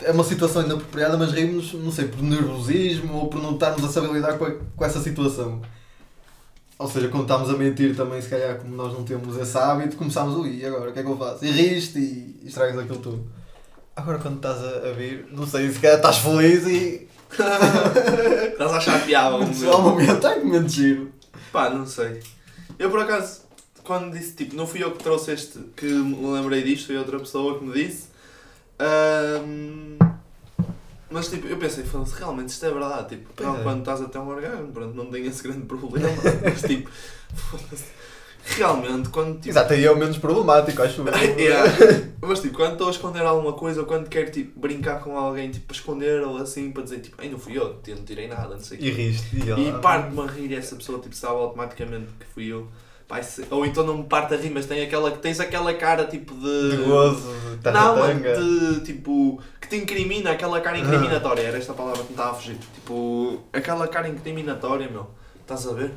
É 0.07 0.11
uma 0.13 0.25
situação 0.25 0.63
inapropriada, 0.63 1.17
mas 1.17 1.33
rimos, 1.33 1.73
não 1.75 1.91
sei, 1.93 2.07
por 2.09 2.23
nervosismo 2.23 3.15
ou 3.15 3.29
por 3.29 3.41
não 3.43 3.55
estarmos 3.55 3.85
a 3.85 3.89
saber 3.89 4.13
lidar 4.13 4.37
com, 4.39 4.45
a- 4.45 4.55
com 4.77 4.85
essa 4.85 5.01
situação. 5.01 5.61
Ou 6.79 6.89
seja, 6.89 7.09
quando 7.09 7.23
estamos 7.23 7.49
a 7.51 7.53
mentir 7.57 7.97
também, 7.97 8.21
se 8.21 8.29
calhar, 8.29 8.57
como 8.59 8.75
nós 8.75 8.93
não 8.93 9.05
temos 9.05 9.37
esse 9.37 9.57
hábito, 9.57 9.97
começamos, 9.97 10.35
ui, 10.37 10.57
e 10.59 10.67
agora 10.67 10.91
o 10.91 10.93
que 10.93 10.99
é 10.99 11.03
que 11.03 11.09
eu 11.09 11.17
faço? 11.17 11.45
E 11.45 11.51
riste 11.51 11.99
e 11.99 12.43
estragas 12.47 12.79
aquilo 12.79 12.99
tudo. 12.99 13.25
Agora 13.97 14.19
quando 14.19 14.37
estás 14.37 14.59
a, 14.63 14.89
a 14.89 14.93
vir, 14.93 15.27
não 15.31 15.47
sei, 15.47 15.71
se 15.71 15.79
calhar 15.79 15.97
estás 15.97 16.19
feliz 16.19 16.67
e. 16.67 17.09
Estás 18.53 18.73
a 18.73 18.77
achar 18.77 19.05
piada. 19.05 19.37
um 19.37 19.53
Só 19.55 19.79
um 19.81 19.83
momento, 19.91 20.23
momento 20.45 20.69
giro. 20.69 21.11
Pá, 21.53 21.69
não 21.71 21.85
sei. 21.87 22.21
Eu 22.79 22.91
por 22.91 23.01
acaso, 23.01 23.41
quando 23.83 24.13
disse, 24.17 24.35
tipo, 24.35 24.55
não 24.55 24.67
fui 24.67 24.83
eu 24.85 24.93
que 24.93 25.03
trouxe 25.03 25.33
este, 25.33 25.59
que 25.77 25.87
me 25.87 26.33
lembrei 26.33 26.63
disto, 26.63 26.87
foi 26.87 26.97
outra 26.97 27.19
pessoa 27.19 27.59
que 27.59 27.65
me 27.65 27.73
disse. 27.73 28.05
Ahm, 28.79 29.34
mas 31.15 31.29
tipo, 31.29 31.47
eu 31.47 31.57
pensei, 31.57 31.85
foda-se, 31.85 32.19
realmente 32.19 32.49
isto 32.49 32.67
é 32.67 32.71
verdade. 32.71 33.09
Tipo, 33.11 33.31
Pois 33.37 33.49
não, 33.49 33.61
é. 33.61 33.63
quando 33.63 33.79
estás 33.79 34.03
a 34.03 34.09
ter 34.09 34.19
um 34.19 34.29
orgasmo, 34.29 34.73
pronto, 34.73 34.95
não 34.95 35.07
tenho 35.07 35.27
esse 35.27 35.43
grande 35.43 35.65
problema. 35.65 36.09
mas 36.43 36.61
tipo, 36.63 36.91
foda-se. 37.35 37.85
Realmente, 38.47 39.09
quando 39.09 39.37
tipo. 39.37 39.49
Exato, 39.49 39.73
aí 39.73 39.85
é 39.85 39.91
o 39.91 39.97
menos 39.97 40.19
problemático, 40.19 40.83
acho 40.83 41.01
eu. 41.01 41.07
Yeah. 41.39 41.73
Mas 42.21 42.41
tipo, 42.41 42.57
quando 42.57 42.73
estou 42.73 42.89
a 42.89 42.91
esconder 42.91 43.23
alguma 43.23 43.53
coisa 43.55 43.81
ou 43.81 43.87
quando 43.87 44.09
quero 44.09 44.31
tipo, 44.31 44.59
brincar 44.59 45.01
com 45.01 45.17
alguém, 45.17 45.51
tipo, 45.51 45.67
para 45.67 45.77
esconder 45.77 46.23
ou 46.23 46.37
assim, 46.37 46.71
para 46.73 46.83
dizer 46.83 46.99
tipo, 46.99 47.17
ai 47.19 47.29
não 47.29 47.39
fui 47.39 47.57
eu, 47.57 47.81
eu 47.87 47.97
não 47.97 48.05
tirei 48.05 48.29
nada, 48.29 48.55
não 48.55 48.61
sei 48.61 48.77
o 48.77 48.81
quê. 48.81 48.87
E 48.87 48.91
riste. 48.91 49.37
E, 49.37 49.69
E 49.69 49.73
parte-me 49.81 50.21
a 50.21 50.27
rir 50.27 50.51
e 50.51 50.57
essa 50.57 50.77
pessoa 50.77 50.99
tipo, 50.99 51.15
sabe 51.15 51.37
automaticamente 51.37 52.09
que 52.19 52.27
fui 52.35 52.47
eu. 52.49 52.69
Ou 53.51 53.67
então 53.67 53.85
não 53.85 53.99
me 53.99 54.05
parte 54.05 54.35
a 54.35 54.37
rir, 54.37 54.51
mas 54.51 54.67
tem 54.67 54.83
aquela, 54.83 55.11
tens 55.11 55.39
aquela 55.39 55.73
cara 55.75 56.05
tipo 56.07 56.35
de. 56.35 56.71
De 56.71 56.77
gozo, 56.85 57.33
de 57.63 57.71
Não, 57.71 57.97
tanga. 57.97 58.35
de 58.35 58.81
tipo. 58.81 59.41
que 59.61 59.69
te 59.69 59.77
incrimina, 59.77 60.31
aquela 60.31 60.61
cara 60.61 60.79
incriminatória, 60.79 61.43
era 61.43 61.59
esta 61.59 61.75
palavra 61.75 62.03
que 62.03 62.09
me 62.09 62.11
estava 62.11 62.31
a 62.31 62.35
fugir. 62.35 62.57
Tipo, 62.75 63.41
aquela 63.53 63.87
cara 63.87 64.09
incriminatória, 64.09 64.89
meu. 64.89 65.09
Estás 65.41 65.67
a 65.69 65.73
ver? 65.75 65.93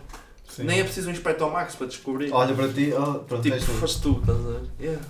Sim. 0.47 0.63
Nem 0.63 0.79
é 0.79 0.83
preciso 0.83 1.09
um 1.09 1.11
Inspector 1.11 1.51
Max 1.51 1.75
para 1.75 1.87
descobrir. 1.87 2.31
Olha 2.31 2.53
para 2.53 2.67
ti, 2.67 2.93
oh, 2.93 3.19
pronto, 3.19 3.41
tipo, 3.41 3.57
tu. 3.57 3.65
foste 3.65 4.01
tu, 4.01 4.19
estás 4.19 4.37
a 4.37 4.49
ver? 4.49 4.61
Yeah. 4.79 5.01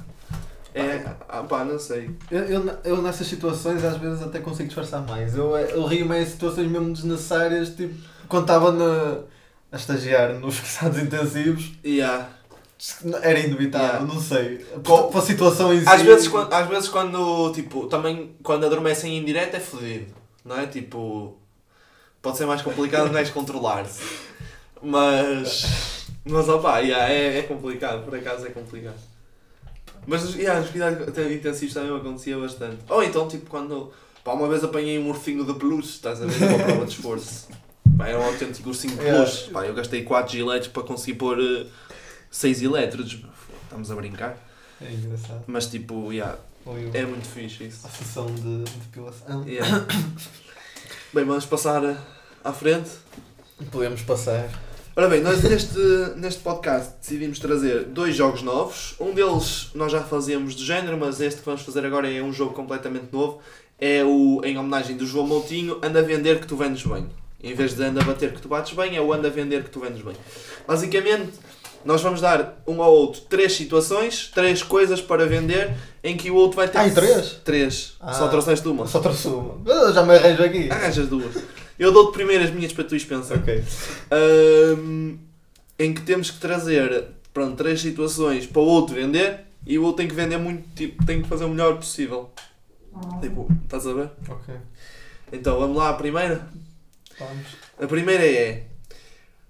É, 0.76 1.16
ah, 1.28 1.42
pá, 1.44 1.66
não 1.66 1.80
sei. 1.80 2.12
Eu, 2.30 2.44
eu, 2.44 2.78
eu 2.84 3.02
nessas 3.02 3.26
situações 3.26 3.84
às 3.84 3.98
vezes 3.98 4.22
até 4.22 4.40
consigo 4.40 4.68
disfarçar 4.68 5.02
mais. 5.02 5.36
Eu, 5.36 5.58
eu 5.58 5.86
rio-me 5.86 6.22
em 6.22 6.26
situações 6.26 6.70
mesmo 6.70 6.94
desnecessárias, 6.94 7.70
tipo, 7.70 7.96
quando 8.28 8.44
estava 8.44 8.72
na, 8.72 9.22
a 9.78 9.80
estagiar 9.80 10.34
nos 10.34 10.60
cuidados 10.60 11.00
intensivos, 11.00 11.72
Yeah. 11.86 12.30
era 13.22 13.40
inevitável, 13.40 13.88
Yeah. 14.02 14.14
não 14.14 14.20
sei. 14.22 14.58
Com- 14.86 15.10
Para 15.10 15.20
a 15.20 15.24
situação 15.24 15.74
em 15.74 15.80
si. 15.82 15.88
Às 15.90 16.02
vezes, 16.02 16.28
quando, 16.28 16.54
às 16.54 16.68
vezes 16.68 16.90
quando, 16.90 17.52
tipo, 17.54 17.88
também 17.88 18.36
quando 18.44 18.66
adormecem 18.66 19.18
em 19.18 19.24
direto 19.24 19.56
é 19.56 19.60
fodido, 19.60 20.14
não 20.44 20.60
é? 20.60 20.68
Tipo, 20.68 21.38
pode 22.22 22.38
ser 22.38 22.46
mais 22.46 22.62
complicado, 22.62 23.12
não 23.12 23.18
és 23.20 23.30
controlar-se. 23.30 24.02
Mas, 24.82 26.06
mas 26.26 26.48
opá, 26.50 26.80
yeah, 26.80 27.12
é, 27.12 27.40
é 27.40 27.42
complicado, 27.44 28.04
por 28.04 28.16
acaso 28.16 28.46
é 28.46 28.50
complicado. 28.50 28.98
Mas 30.06 30.36
yeah, 30.36 30.60
nos 30.60 30.70
cuidados 30.70 31.08
intensivos 31.32 31.74
também 31.74 31.96
acontecia 31.96 32.38
bastante. 32.38 32.78
Ou 32.90 33.04
então, 33.04 33.28
tipo, 33.28 33.50
quando, 33.50 33.92
pá, 34.24 34.34
uma 34.34 34.48
vez 34.48 34.64
apanhei 34.64 34.98
um 35.00 35.10
ursinho 35.10 35.44
de 35.44 35.54
peluche, 35.56 35.90
estás 35.90 36.22
a 36.22 36.26
ver, 36.26 36.48
uma 36.50 36.64
prova 36.64 36.86
de 36.86 36.92
esforço. 36.92 37.48
Pá, 37.98 38.08
era 38.08 38.20
um 38.20 38.24
autêntico 38.24 38.70
ursinho 38.70 38.96
de 38.96 39.04
peluche. 39.04 39.50
Pá, 39.50 39.66
eu 39.66 39.74
gastei 39.74 40.04
4 40.04 40.32
giletes 40.32 40.68
para 40.68 40.84
conseguir 40.84 41.18
pôr 41.18 41.38
6 42.30 42.62
elétrodos. 42.62 43.20
Estamos 43.64 43.90
a 43.90 43.96
brincar. 43.96 44.38
É 44.80 44.92
engraçado. 44.92 45.44
Mas 45.48 45.66
tipo, 45.66 46.12
yeah, 46.12 46.38
é 46.94 47.06
muito 47.06 47.28
fixe 47.28 47.66
isso. 47.66 47.88
a 47.88 47.90
sessão 47.90 48.28
de 48.28 48.64
depilação. 48.64 49.44
Yeah. 49.48 49.86
bem, 51.12 51.26
vamos 51.26 51.46
passar 51.46 51.82
à 52.44 52.54
frente. 52.54 52.92
Podemos 53.72 54.04
passar. 54.04 54.48
Ora 54.96 55.08
bem, 55.10 55.22
nós 55.22 55.42
neste, 55.44 55.80
neste 56.16 56.42
podcast 56.42 56.94
decidimos 57.00 57.40
trazer 57.40 57.86
dois 57.86 58.16
jogos 58.16 58.44
novos. 58.44 58.96
Um 59.00 59.14
deles 59.14 59.72
nós 59.74 59.92
já 59.92 60.04
fazíamos 60.04 60.54
do 60.56 60.64
género, 60.64 60.98
mas 60.98 61.20
este 61.20 61.40
que 61.40 61.46
vamos 61.46 61.62
fazer 61.62 61.84
agora 61.86 62.12
é 62.12 62.22
um 62.22 62.32
jogo 62.32 62.54
completamente 62.54 63.08
novo. 63.12 63.40
É 63.80 64.04
o, 64.04 64.42
em 64.44 64.58
homenagem 64.58 64.98
do 64.98 65.06
João 65.06 65.26
Moutinho, 65.26 65.80
Anda 65.84 66.00
a 66.00 66.04
Vender 66.04 66.40
que 66.40 66.48
tu 66.48 66.56
vendes 66.56 66.84
bem. 66.84 67.08
Em 67.42 67.54
vez 67.54 67.76
de 67.76 67.84
Anda 67.84 68.02
a 68.02 68.04
Bater 68.04 68.34
que 68.34 68.42
tu 68.42 68.48
bates 68.48 68.76
bem, 68.76 68.96
é 68.96 69.02
o 69.02 69.14
Anda 69.14 69.28
a 69.28 69.32
Vender 69.32 69.64
que 69.64 69.70
tu 69.70 69.80
vendes 69.80 70.02
bem. 70.02 70.16
Basicamente, 70.68 71.34
nós 71.86 72.02
vamos 72.02 72.20
dar 72.20 72.62
um 72.68 72.82
ao 72.82 72.92
outro 72.92 73.22
três 73.22 73.54
situações, 73.54 74.32
três 74.34 74.64
coisas 74.64 75.00
para 75.02 75.26
vender, 75.26 75.74
em 76.04 76.18
que 76.18 76.32
o 76.32 76.36
outro 76.36 76.58
vai 76.58 76.68
ter... 76.68 76.78
Ah, 76.80 76.88
e 76.88 76.92
três? 76.92 77.32
Três. 77.44 77.94
Ah. 78.00 78.14
Só 78.14 78.28
trouxeste 78.28 78.68
uma. 78.68 78.88
Só 78.88 79.00
trouxe 79.00 79.28
uma. 79.28 79.62
Eu 79.66 79.94
já 79.94 80.04
me 80.04 80.16
arranjo 80.16 80.44
aqui. 80.44 80.70
Arranjas 80.70 81.08
duas. 81.08 81.36
Eu 81.78 81.92
dou-te 81.92 82.14
primeiro 82.14 82.44
as 82.44 82.50
minhas 82.50 82.74
para 82.74 82.84
tu 82.84 82.98
pensar. 83.06 83.36
Ok. 83.36 83.64
Ahm, 84.12 85.18
em 85.78 85.94
que 85.94 86.02
temos 86.02 86.32
que 86.32 86.40
trazer 86.40 87.06
pronto, 87.34 87.56
três 87.56 87.80
situações 87.80 88.48
para 88.48 88.62
o 88.62 88.66
outro 88.66 88.96
vender 88.96 89.42
e 89.66 89.78
o 89.78 89.84
outro 89.84 89.98
tem 89.98 90.08
que 90.08 90.16
vender 90.16 90.38
muito, 90.38 90.68
tipo, 90.76 91.06
tem 91.06 91.22
que 91.22 91.28
fazer 91.28 91.46
o 91.46 91.50
melhor 91.50 91.78
possível. 91.78 92.32
Tipo, 93.22 93.48
estás 93.64 93.86
a 93.86 93.94
ver? 93.94 94.10
Ok. 94.28 94.56
Então 95.32 95.60
vamos 95.60 95.78
lá, 95.78 95.90
a 95.90 95.94
primeira. 95.94 96.48
Vamos. 97.20 97.48
A 97.82 97.88
primeira 97.88 98.26
é 98.26 98.66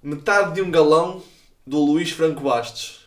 metade 0.01 0.53
de 0.55 0.62
um 0.62 0.71
galão 0.71 1.21
do 1.65 1.79
Luís 1.83 2.12
Franco 2.12 2.41
Bastos. 2.41 3.05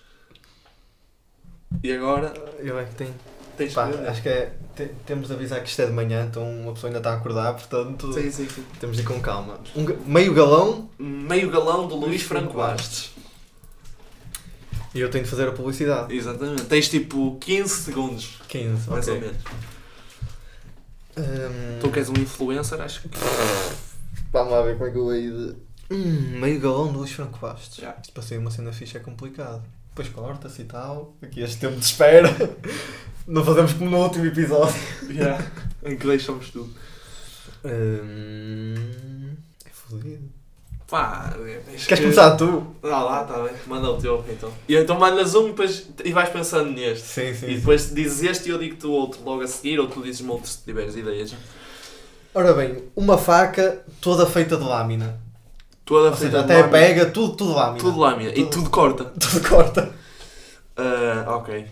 E 1.83 1.93
agora 1.93 2.35
Eu 2.59 2.79
é 2.79 2.85
que 2.85 2.95
tenho. 2.95 3.15
tens 3.57 3.73
Pá, 3.73 3.87
vender. 3.87 4.09
acho 4.09 4.21
que 4.23 4.29
é. 4.29 4.53
te- 4.77 4.91
temos 5.07 5.29
de 5.29 5.35
avisar 5.35 5.63
que 5.63 5.69
isto 5.71 5.81
é 5.81 5.87
de 5.87 5.93
manhã, 5.93 6.27
então 6.29 6.43
uma 6.43 6.73
pessoa 6.75 6.89
ainda 6.91 6.99
está 6.99 7.13
a 7.13 7.17
acordar, 7.17 7.55
portanto 7.55 8.13
Sim, 8.13 8.31
sim, 8.31 8.49
sim. 8.49 8.65
temos 8.79 8.97
de 8.97 9.03
ir 9.03 9.07
com 9.07 9.21
calma. 9.21 9.59
Um 9.75 9.85
meio 10.07 10.35
galão 10.35 10.91
Meio 10.99 11.51
galão 11.51 11.87
do 11.89 11.95
Luís 11.95 12.09
Luís 12.09 12.23
Franco 12.23 12.55
Bastos. 12.55 13.11
e 14.95 15.01
eu 15.01 15.11
tenho 15.11 15.25
de 15.25 15.31
fazer 15.31 15.49
a 15.49 15.53
publicidade. 15.53 16.15
Exatamente. 16.15 16.65
Tens 16.65 16.89
tipo 16.89 17.39
15 17.41 17.83
segundos, 17.83 18.41
15, 18.49 18.91
mais 18.91 19.09
ok. 19.09 19.15
ou 19.15 19.21
menos. 19.27 19.43
Hum, 21.17 21.79
Tu 21.81 21.91
que 21.91 21.99
és 21.99 22.09
um 22.09 22.15
influencer, 22.15 22.81
acho 22.81 23.03
que. 23.03 23.09
Vamos 24.33 24.53
lá 24.53 24.63
ver 24.63 24.77
como 24.77 24.89
é 24.89 24.93
que 24.93 24.99
eu 24.99 25.13
hei 25.15 25.31
de. 25.31 25.57
Hum, 25.93 26.39
meio 26.41 26.61
galão 26.61 26.93
de 26.93 26.99
Luís 26.99 27.11
Franco 27.13 27.39
Bastos. 27.41 27.79
Já. 27.79 27.97
Isto 28.01 28.13
para 28.13 28.23
sair 28.23 28.39
uma 28.39 28.51
cena 28.51 28.73
fixa 28.73 28.99
é 28.99 29.01
complicado. 29.01 29.63
Depois 29.89 30.09
corta-se 30.09 30.63
e 30.63 30.65
tal. 30.65 31.15
Aqui 31.21 31.41
este 31.43 31.59
tempo 31.59 31.77
de 31.77 31.85
espera. 31.85 32.29
Não 33.27 33.45
fazemos 33.45 33.73
como 33.75 33.91
no 33.91 33.99
último 33.99 34.27
episódio. 34.27 34.75
Yeah. 35.09 35.45
Em 35.85 35.97
que 35.97 36.07
deixamos 36.07 36.51
tudo. 36.51 36.73
Hum, 37.65 39.35
é 39.65 39.71
fodido. 39.71 40.29
Pá, 40.89 41.33
Queres 41.67 41.87
que- 41.87 41.97
começar 41.99 42.37
tu? 42.37 42.67
Ah 42.83 43.03
lá, 43.03 43.25
tá 43.25 43.43
bem. 43.45 43.53
Manda 43.67 43.91
o 43.91 44.01
teu 44.01 44.25
então. 44.29 44.53
E 44.69 44.75
então 44.77 44.99
mandas 44.99 45.35
um 45.37 45.45
e 45.47 45.51
depois 45.51 45.89
e 46.05 46.13
vais 46.13 46.29
pensando 46.31 46.71
neste. 46.71 47.07
Sim, 47.07 47.33
sim. 47.35 47.47
E 47.51 47.55
depois 47.59 47.95
dizes 47.95 48.23
este 48.25 48.49
e 48.49 48.53
eu 48.53 48.59
digo-te 48.59 48.87
o 48.87 48.91
outro 48.91 49.23
logo 49.25 49.43
a 49.43 49.47
seguir, 49.47 49.79
ou 49.79 49.87
tu 49.87 50.03
dizes-me 50.03 50.31
outro 50.31 50.49
se 50.51 50.59
tiveres 50.65 50.97
ideias. 50.97 51.33
Ora 52.35 52.53
bem, 52.55 52.85
uma 52.95 53.19
faca 53.19 53.83
toda 54.01 54.25
feita 54.27 54.57
de 54.57 54.63
lâmina. 54.65 55.19
Toda 55.85 56.11
Ou 56.11 56.17
feita 56.17 56.39
seja, 56.39 56.45
de 56.47 56.53
até 56.53 56.63
lâmina. 56.63 56.71
pega, 56.79 57.07
tudo, 57.07 57.35
tudo 57.35 57.53
lâmina. 57.55 57.79
Tudo 57.79 57.99
lâmina. 57.99 58.31
E 58.31 58.35
Tudo. 58.45 58.51
tudo 58.51 58.71
corta. 58.71 59.05
Tudo 59.19 59.49
corta. 59.49 59.91
Ah, 60.77 61.25
ok. 61.37 61.67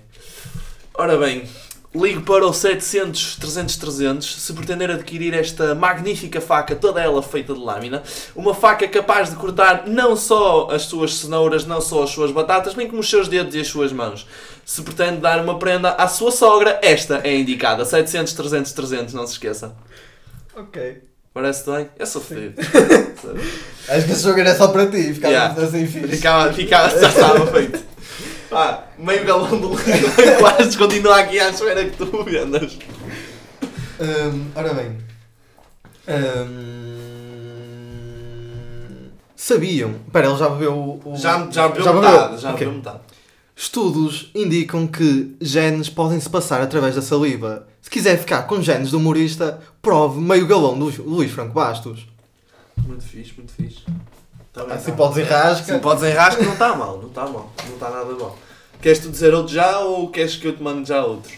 Ora 0.94 1.16
bem, 1.16 1.48
ligo 1.94 2.22
para 2.22 2.44
o 2.44 2.52
700 2.52 3.36
300 3.36 3.76
300 3.76 4.42
se 4.42 4.52
pretender 4.52 4.90
adquirir 4.90 5.32
esta 5.32 5.76
magnífica 5.76 6.40
faca, 6.40 6.74
toda 6.74 7.00
ela 7.00 7.22
feita 7.22 7.54
de 7.54 7.60
lâmina. 7.60 8.02
Uma 8.34 8.52
faca 8.52 8.88
capaz 8.88 9.30
de 9.30 9.36
cortar 9.36 9.86
não 9.86 10.16
só 10.16 10.68
as 10.72 10.82
suas 10.82 11.14
cenouras, 11.14 11.64
não 11.64 11.80
só 11.80 12.02
as 12.02 12.10
suas 12.10 12.32
batatas, 12.32 12.74
bem 12.74 12.88
como 12.88 12.98
os 12.98 13.08
seus 13.08 13.28
dedos 13.28 13.54
e 13.54 13.60
as 13.60 13.68
suas 13.68 13.92
mãos. 13.92 14.26
Se 14.64 14.82
pretende 14.82 15.18
dar 15.20 15.40
uma 15.40 15.56
prenda 15.56 15.90
à 15.92 16.08
sua 16.08 16.32
sogra, 16.32 16.80
esta 16.82 17.20
é 17.22 17.36
indicada. 17.38 17.84
700 17.84 18.32
300 18.32 18.72
300, 18.72 19.14
não 19.14 19.24
se 19.24 19.34
esqueça. 19.34 19.72
Ok. 20.58 21.02
Parece 21.32 21.70
bem? 21.70 21.88
Eu 21.98 22.06
sou 22.06 22.20
fedido. 22.20 22.60
Acho 23.88 24.06
que 24.06 24.12
esse 24.12 24.22
jogo 24.22 24.40
era 24.40 24.54
só 24.56 24.68
para 24.68 24.86
ti, 24.86 25.14
ficava 25.14 25.32
Yeah. 25.32 25.62
assim 25.62 25.86
fixe. 25.86 26.08
Ficava, 26.16 26.52
ficava, 26.52 27.00
já 27.00 27.08
estava 27.08 27.46
feito. 27.46 27.78
Pá, 28.50 28.84
meio 28.98 29.24
galão 29.24 29.48
de 29.60 29.66
leite, 29.66 30.04
quase 30.40 30.76
continua 30.76 31.20
aqui 31.20 31.38
à 31.38 31.50
espera 31.50 31.84
que 31.84 31.96
tu 31.96 32.24
vendas. 32.24 32.76
Hum, 34.00 34.46
ora 34.54 34.74
bem. 34.74 34.96
Hum, 38.18 39.10
sabiam. 39.36 39.94
Espera, 40.06 40.28
ele 40.28 40.38
já 40.38 40.48
bebeu 40.48 40.74
o. 41.04 41.14
Já, 41.16 41.46
já 41.50 41.68
bebeu 41.68 41.84
bebeu? 41.92 42.00
metade, 42.10 42.40
já 42.42 42.50
Ok. 42.50 42.58
bebeu 42.66 42.78
metade. 42.78 43.00
Estudos 43.60 44.30
indicam 44.36 44.86
que 44.86 45.36
genes 45.40 45.88
podem 45.88 46.20
se 46.20 46.30
passar 46.30 46.60
através 46.60 46.94
da 46.94 47.02
saliva. 47.02 47.66
Se 47.82 47.90
quiser 47.90 48.16
ficar 48.16 48.44
com 48.44 48.62
genes 48.62 48.92
do 48.92 48.98
humorista, 48.98 49.60
prove 49.82 50.20
meio 50.20 50.46
galão 50.46 50.78
do 50.78 50.84
Luís 51.02 51.32
Franco 51.32 51.54
Bastos. 51.54 52.06
Muito 52.86 53.02
fixe, 53.02 53.34
muito 53.36 53.52
fixe. 53.52 53.82
Tá 54.52 54.64
bem, 54.64 54.74
Assim 54.74 54.92
tá. 54.92 54.96
podes 54.96 55.18
enrasca. 55.18 55.74
Se 55.74 55.78
podes 55.80 56.04
enrascar, 56.04 56.44
não 56.44 56.52
está 56.52 56.76
mal, 56.76 56.98
não 56.98 57.08
está 57.08 57.26
mal. 57.26 57.52
Não 57.66 57.74
está 57.74 57.90
nada 57.90 58.14
mal. 58.14 58.38
Queres 58.80 59.00
tu 59.00 59.10
dizer 59.10 59.34
outro 59.34 59.52
já 59.52 59.80
ou 59.80 60.08
queres 60.08 60.36
que 60.36 60.46
eu 60.46 60.56
te 60.56 60.62
mande 60.62 60.88
já 60.88 61.04
outro? 61.04 61.36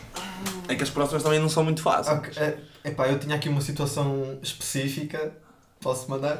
É 0.69 0.75
que 0.75 0.83
as 0.83 0.91
próximas 0.91 1.23
também 1.23 1.41
não 1.41 1.49
são 1.49 1.65
muito 1.65 1.81
fáceis. 1.81 2.19
Ok, 2.19 2.33
é, 2.37 2.59
epá, 2.85 3.09
eu 3.09 3.19
tinha 3.19 3.35
aqui 3.35 3.49
uma 3.49 3.62
situação 3.62 4.39
específica. 4.43 5.33
Posso 5.81 6.11
mandar? 6.11 6.39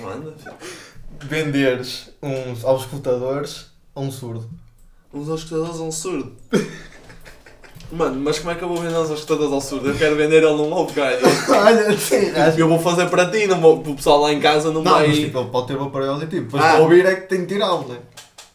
Manda. 0.00 0.34
Venderes 1.20 2.08
uns 2.22 2.64
aos 2.64 2.84
escutadores 2.84 3.71
a 3.94 4.00
um 4.00 4.10
surdo. 4.10 4.48
Uns 5.12 5.28
escutadores 5.28 5.78
a 5.80 5.82
um 5.82 5.92
surdo. 5.92 6.32
Mano, 7.92 8.18
mas 8.20 8.38
como 8.38 8.50
é 8.50 8.54
que 8.54 8.62
eu 8.64 8.68
vou 8.68 8.78
vender 8.78 8.96
uns 8.96 9.10
escutadores 9.10 9.52
ao 9.52 9.60
surdo? 9.60 9.90
Eu 9.90 9.94
quero 9.98 10.16
vender 10.16 10.38
ele 10.42 10.54
num 10.54 10.72
ovo, 10.72 10.94
cara. 10.94 11.18
Olha, 11.50 11.98
sim, 11.98 12.32
Eu 12.56 12.66
vou 12.66 12.78
fazer 12.78 13.10
para 13.10 13.30
ti, 13.30 13.46
não 13.46 13.60
vou, 13.60 13.78
o 13.80 13.94
pessoal 13.94 14.22
lá 14.22 14.32
em 14.32 14.40
casa 14.40 14.72
não, 14.72 14.82
Não, 14.82 14.92
vai. 14.92 15.08
mas 15.08 15.16
tipo, 15.18 15.38
ele 15.38 15.50
pode 15.50 15.66
ter 15.66 15.76
o 15.76 15.84
aparelho 15.84 16.12
auditivo. 16.12 16.44
Depois 16.46 16.64
Ah. 16.64 16.70
para 16.72 16.80
ouvir 16.80 17.04
é 17.04 17.14
que 17.16 17.28
tem 17.28 17.40
que 17.42 17.48
tirá-lo, 17.52 17.86
não 17.86 17.94
é? 17.96 17.98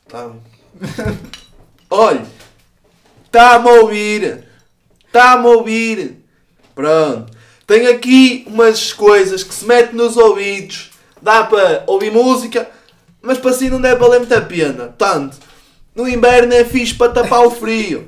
Tá. 0.10 0.32
Olha, 1.90 2.26
está-me 3.26 3.70
a 3.70 3.74
ouvir, 3.74 4.44
está-me 5.06 5.46
a 5.46 5.50
ouvir. 5.50 6.24
Pronto, 6.74 7.32
tenho 7.68 7.92
aqui 7.92 8.44
umas 8.48 8.92
coisas 8.92 9.44
que 9.44 9.54
se 9.54 9.66
metem 9.66 9.96
nos 9.96 10.18
ouvidos, 10.18 10.92
dá 11.22 11.44
para 11.44 11.84
ouvir 11.86 12.12
música, 12.12 12.70
mas 13.28 13.38
para 13.38 13.52
si 13.52 13.70
não 13.70 13.82
deve 13.82 14.00
valer 14.00 14.20
muita 14.20 14.42
pena. 14.42 14.96
Tanto, 14.98 15.38
no 15.94 16.08
inverno 16.08 16.54
é 16.54 16.64
fixe 16.64 16.96
para 16.96 17.12
tapar 17.12 17.46
o 17.46 17.52
frio, 17.52 18.08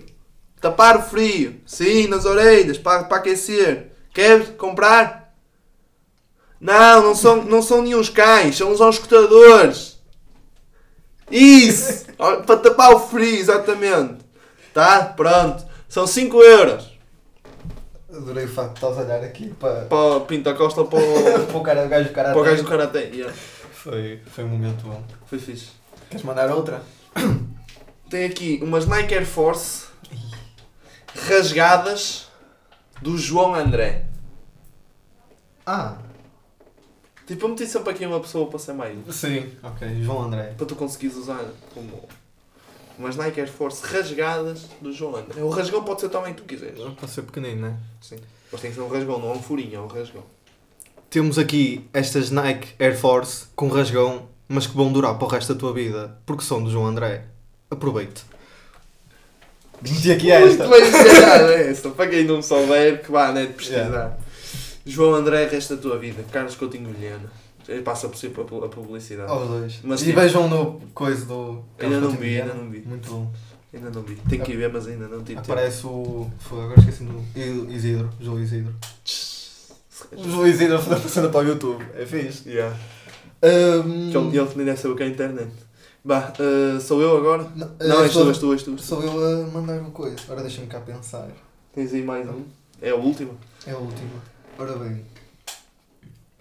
tapar 0.61 0.97
o 0.97 1.01
frio, 1.01 1.59
sim, 1.65 2.07
nas 2.07 2.23
orelhas, 2.23 2.77
para, 2.77 3.03
para 3.03 3.17
aquecer. 3.17 3.91
Quer 4.13 4.55
comprar? 4.55 5.33
Não, 6.59 7.03
não 7.03 7.15
são, 7.15 7.43
não 7.43 7.61
são 7.61 7.81
nenhum 7.81 8.03
cães, 8.05 8.57
são 8.57 8.71
uns 8.71 8.79
auscultadores. 8.79 9.99
Isso! 11.29 12.07
Para 12.17 12.57
tapar 12.57 12.93
o 12.93 12.99
frio, 12.99 13.39
exatamente. 13.39 14.25
Tá? 14.73 15.13
Pronto. 15.15 15.63
São 15.87 16.05
5 16.05 16.41
euros. 16.41 16.97
Adorei 18.11 18.45
o 18.45 18.49
facto 18.49 18.71
de 18.71 18.75
estás 18.75 18.97
a 18.97 19.01
olhar 19.01 19.23
aqui 19.23 19.53
para, 19.59 19.81
Para 19.81 19.97
o 19.97 20.21
Pinta 20.21 20.53
Costa, 20.53 20.83
para 20.83 20.99
o, 20.99 21.45
para 21.45 21.57
o 21.57 21.61
cara, 21.61 21.85
o 21.85 21.87
gajo 21.87 22.09
do 22.09 22.13
cara 22.13 22.31
para 22.31 22.41
o 22.41 22.43
gajo 22.43 22.63
do 22.63 22.69
Karate. 22.69 22.97
Yeah. 22.97 23.33
Foi, 23.83 24.21
foi 24.25 24.43
um 24.43 24.49
momento 24.49 24.83
bom. 24.83 25.03
Foi 25.25 25.39
fixe. 25.39 25.69
Queres 26.09 26.25
mandar 26.25 26.51
outra? 26.51 26.83
Tem 28.09 28.25
aqui 28.25 28.59
umas 28.61 28.85
Nike 28.85 29.13
Air 29.15 29.25
Force 29.25 29.87
rasgadas 31.15 32.27
do 33.01 33.17
João 33.17 33.55
André. 33.55 34.05
Ah, 35.65 35.97
Tipo, 37.25 37.45
eu 37.45 37.49
meti 37.49 37.67
sempre 37.67 37.91
aqui 37.91 38.03
uma 38.07 38.19
pessoa 38.19 38.49
para 38.49 38.57
ser 38.57 38.73
mais. 38.73 38.97
sim, 39.15 39.55
ok. 39.61 40.01
João 40.03 40.23
André. 40.23 40.55
Para 40.57 40.65
tu 40.65 40.75
conseguires 40.75 41.15
usar 41.15 41.45
como. 41.75 42.03
Umas 42.97 43.15
Nike 43.15 43.39
Air 43.39 43.49
Force 43.49 43.85
rasgadas 43.85 44.65
do 44.81 44.91
João 44.91 45.15
André. 45.15 45.41
O 45.43 45.49
rasgão 45.49 45.83
pode 45.83 46.01
ser 46.01 46.09
também 46.09 46.33
que 46.33 46.41
tu 46.41 46.47
quiseres. 46.47 46.79
Pode 46.95 47.11
ser 47.11 47.21
pequenino, 47.21 47.61
não 47.61 47.67
é? 47.67 47.77
Sim. 48.01 48.17
Mas 48.51 48.59
tem 48.61 48.71
que 48.71 48.75
ser 48.75 48.81
um 48.81 48.89
rasgão, 48.89 49.19
não 49.19 49.29
é 49.29 49.33
um 49.33 49.41
furinho, 49.43 49.75
é 49.75 49.79
um 49.79 49.85
rasgão. 49.85 50.23
Temos 51.09 51.37
aqui 51.39 51.85
estas 51.93 52.29
Nike 52.29 52.69
Air 52.79 52.97
Force 52.97 53.45
com 53.55 53.67
rasgão, 53.67 54.27
mas 54.47 54.67
que 54.67 54.75
vão 54.75 54.91
durar 54.91 55.15
para 55.17 55.25
o 55.25 55.29
resto 55.29 55.53
da 55.53 55.59
tua 55.59 55.73
vida, 55.73 56.17
porque 56.25 56.43
são 56.43 56.63
do 56.63 56.69
João 56.69 56.85
André. 56.85 57.25
Aproveite. 57.71 58.23
Meti 59.81 60.11
aqui 60.11 60.29
esta. 60.31 60.67
Muito 60.67 60.81
bem 60.81 60.89
encarada 60.89 61.53
esta. 61.53 61.89
Para 61.89 62.09
quem 62.09 62.25
não 62.25 62.41
souber, 62.41 63.01
que 63.01 63.11
vá 63.11 63.29
à 63.29 63.31
net 63.31 63.53
pesquisar. 63.53 64.19
João 64.85 65.15
André, 65.15 65.47
resto 65.47 65.75
da 65.75 65.81
tua 65.81 65.97
vida. 65.97 66.23
Carlos 66.31 66.55
Coutinho 66.55 66.91
Vilhena. 66.93 67.31
Passa 67.83 68.09
por 68.09 68.17
si 68.17 68.27
a 68.27 68.29
pu- 68.43 68.63
a 68.65 68.67
publicidade. 68.69 69.29
Aos 69.31 69.47
dois. 69.47 69.79
Mas 69.83 70.01
e 70.01 70.05
tipo- 70.05 70.19
vejam 70.19 70.49
no 70.49 70.81
coisa 70.93 71.23
do. 71.25 71.63
Ainda 71.79 71.99
não 72.01 72.11
vi, 72.11 72.41
ainda 72.41 72.53
não 72.55 72.69
vi. 72.69 72.79
Muito 72.85 73.09
bom. 73.09 73.31
Ainda 73.71 73.91
não 73.91 74.01
vi. 74.01 74.15
Tenho 74.27 74.43
que 74.43 74.51
ir 74.53 74.57
ver, 74.57 74.73
mas 74.73 74.87
ainda 74.87 75.07
não 75.07 75.19
tive 75.23 75.39
tempo. 75.39 75.51
Aparece 75.51 75.85
o. 75.85 76.29
Foi, 76.39 76.63
agora 76.63 76.79
esqueci 76.79 77.03
do. 77.03 77.71
Isidro. 77.71 78.09
Júlio 78.19 78.43
Isidro. 78.43 78.73
Isidro 80.47 80.79
foi 80.81 80.99
passando 80.99 81.29
para 81.29 81.41
o 81.41 81.49
YouTube. 81.49 81.85
É 81.95 82.05
fixe. 82.05 82.49
Yeah. 82.49 82.75
Um, 83.43 84.11
Que 84.11 84.17
Ele, 84.17 84.37
ele 84.37 84.49
nem 84.55 84.65
deve 84.65 84.77
saber 84.79 84.93
o 84.93 84.97
que 84.97 85.03
é 85.03 85.05
a 85.05 85.09
internet. 85.09 85.51
Bah, 86.03 86.33
uh, 86.39 86.79
sou 86.79 87.01
eu 87.01 87.17
agora? 87.17 87.43
Não, 87.55 87.69
Não, 87.79 88.01
eh, 88.01 88.03
és 88.03 88.13
tu, 88.13 88.27
és 88.27 88.37
tu, 88.37 88.53
és 88.53 88.63
tu. 88.63 88.77
Sou 88.81 89.03
eu 89.03 89.43
a 89.43 89.47
mandar 89.47 89.79
uma 89.79 89.91
coisa. 89.91 90.15
Agora 90.25 90.41
deixa-me 90.41 90.67
cá 90.67 90.79
pensar. 90.79 91.27
Tens 91.73 91.93
aí 91.93 92.01
mais 92.03 92.27
um? 92.27 92.43
É 92.81 92.89
a 92.91 92.95
última? 92.95 93.33
É 93.67 93.71
a 93.71 93.77
última. 93.77 94.21
Ora 94.57 94.73
bem. 94.77 95.05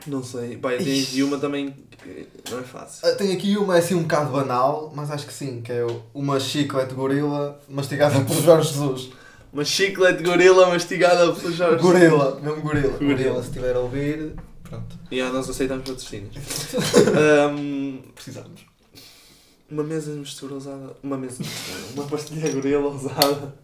Não 0.06 0.22
sei. 0.22 0.56
Pá, 0.56 0.72
eu 0.72 0.78
tenho 0.84 1.02
aqui 1.02 1.22
uma 1.22 1.38
também 1.38 1.75
que 1.90 2.28
não 2.50 2.60
é 2.60 2.62
fácil. 2.62 3.08
Ah, 3.08 3.12
Tenho 3.12 3.32
aqui 3.32 3.56
uma 3.56 3.76
assim 3.76 3.94
um 3.94 4.02
bocado 4.02 4.30
banal, 4.30 4.92
mas 4.94 5.10
acho 5.10 5.26
que 5.26 5.32
sim, 5.32 5.60
que 5.60 5.72
é 5.72 5.84
uma 6.14 6.38
chiclete 6.38 6.94
gorila 6.94 7.60
mastigada 7.68 8.20
por 8.25 8.37
Jorge 8.37 8.72
Jesus. 8.72 9.10
Uma 9.52 9.64
chiclete 9.64 10.23
gorila 10.23 10.67
mastigada 10.69 11.33
pelo 11.33 11.52
Jorge. 11.52 11.83
Gorila, 11.83 12.38
mesmo 12.40 12.61
gorila. 12.61 12.88
Gorila. 12.88 13.14
Gorila, 13.14 13.43
se 13.43 13.49
estiver 13.49 13.76
a 13.76 13.81
ouvir, 13.81 14.35
pronto. 14.62 14.99
E 15.11 15.17
yeah, 15.17 15.35
nós 15.35 15.49
aceitamos 15.49 15.88
patrocínios. 15.88 16.37
um, 17.50 18.02
Precisamos. 18.14 18.61
uma 19.71 19.83
mesa 19.83 20.12
de 20.12 20.19
mistura 20.19 20.55
usada. 20.55 20.95
Uma 21.02 21.17
mesa 21.17 21.43
de 21.43 21.49
mistura. 21.49 21.78
Uma 21.95 22.05
pastilha 22.05 22.52
gorila 22.52 22.88
usada. 22.88 23.55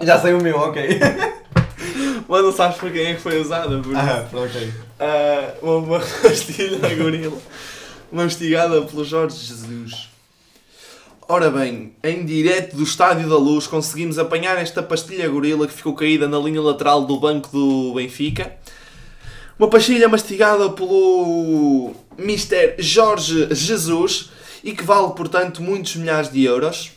Já 0.00 0.20
sei 0.20 0.34
o 0.34 0.40
meu, 0.40 0.56
ok. 0.56 1.00
Mas 2.28 2.42
não 2.42 2.52
sabes 2.52 2.78
para 2.78 2.90
quem 2.90 3.06
é 3.06 3.14
que 3.14 3.20
foi 3.20 3.40
usada. 3.40 3.80
Por 3.80 3.92
isso. 3.92 3.96
Ah, 3.96 4.28
ok. 4.32 4.72
Uma, 5.62 5.76
uma 5.76 6.00
pastilha 6.22 6.94
gorila 6.94 7.38
mastigada 8.12 8.82
pelo 8.82 9.04
Jorge 9.04 9.36
Jesus. 9.36 10.13
Ora 11.26 11.50
bem, 11.50 11.94
em 12.02 12.22
direto 12.22 12.76
do 12.76 12.82
Estádio 12.82 13.30
da 13.30 13.38
Luz 13.38 13.66
conseguimos 13.66 14.18
apanhar 14.18 14.58
esta 14.58 14.82
pastilha 14.82 15.26
gorila 15.26 15.66
que 15.66 15.72
ficou 15.72 15.94
caída 15.94 16.28
na 16.28 16.38
linha 16.38 16.60
lateral 16.60 17.06
do 17.06 17.18
banco 17.18 17.48
do 17.50 17.94
Benfica. 17.94 18.54
Uma 19.58 19.68
pastilha 19.68 20.06
mastigada 20.06 20.68
pelo 20.68 21.94
Mr. 22.18 22.74
Jorge 22.78 23.48
Jesus 23.54 24.28
e 24.62 24.72
que 24.72 24.84
vale, 24.84 25.14
portanto, 25.14 25.62
muitos 25.62 25.96
milhares 25.96 26.30
de 26.30 26.44
euros, 26.44 26.92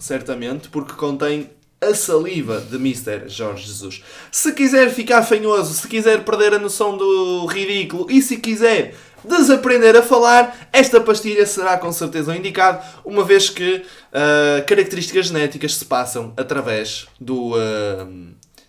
certamente, 0.00 0.68
porque 0.68 0.94
contém 0.94 1.48
A 1.80 1.94
Saliva 1.94 2.60
de 2.60 2.74
Mr. 2.74 3.28
Jorge 3.28 3.68
Jesus. 3.68 4.02
Se 4.32 4.52
quiser 4.52 4.90
ficar 4.90 5.22
fanhoso, 5.22 5.74
se 5.74 5.86
quiser 5.86 6.24
perder 6.24 6.54
a 6.54 6.58
noção 6.58 6.96
do 6.96 7.46
ridículo 7.46 8.10
e 8.10 8.20
se 8.20 8.38
quiser 8.38 8.96
desaprender 9.24 9.96
a 9.96 10.02
falar, 10.02 10.68
esta 10.72 11.00
pastilha 11.00 11.46
será 11.46 11.76
com 11.76 11.92
certeza 11.92 12.32
o 12.32 12.34
indicado, 12.34 12.84
uma 13.04 13.24
vez 13.24 13.48
que 13.48 13.84
ah, 14.12 14.62
características 14.66 15.26
genéticas 15.26 15.74
se 15.76 15.84
passam 15.84 16.32
através 16.36 17.06
do, 17.20 17.54
ah, 17.56 18.06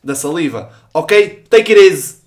da 0.03 0.15
saliva. 0.15 0.71
Ok? 0.93 1.43
Take 1.49 1.73
it 1.73 1.81
easy! 1.81 2.21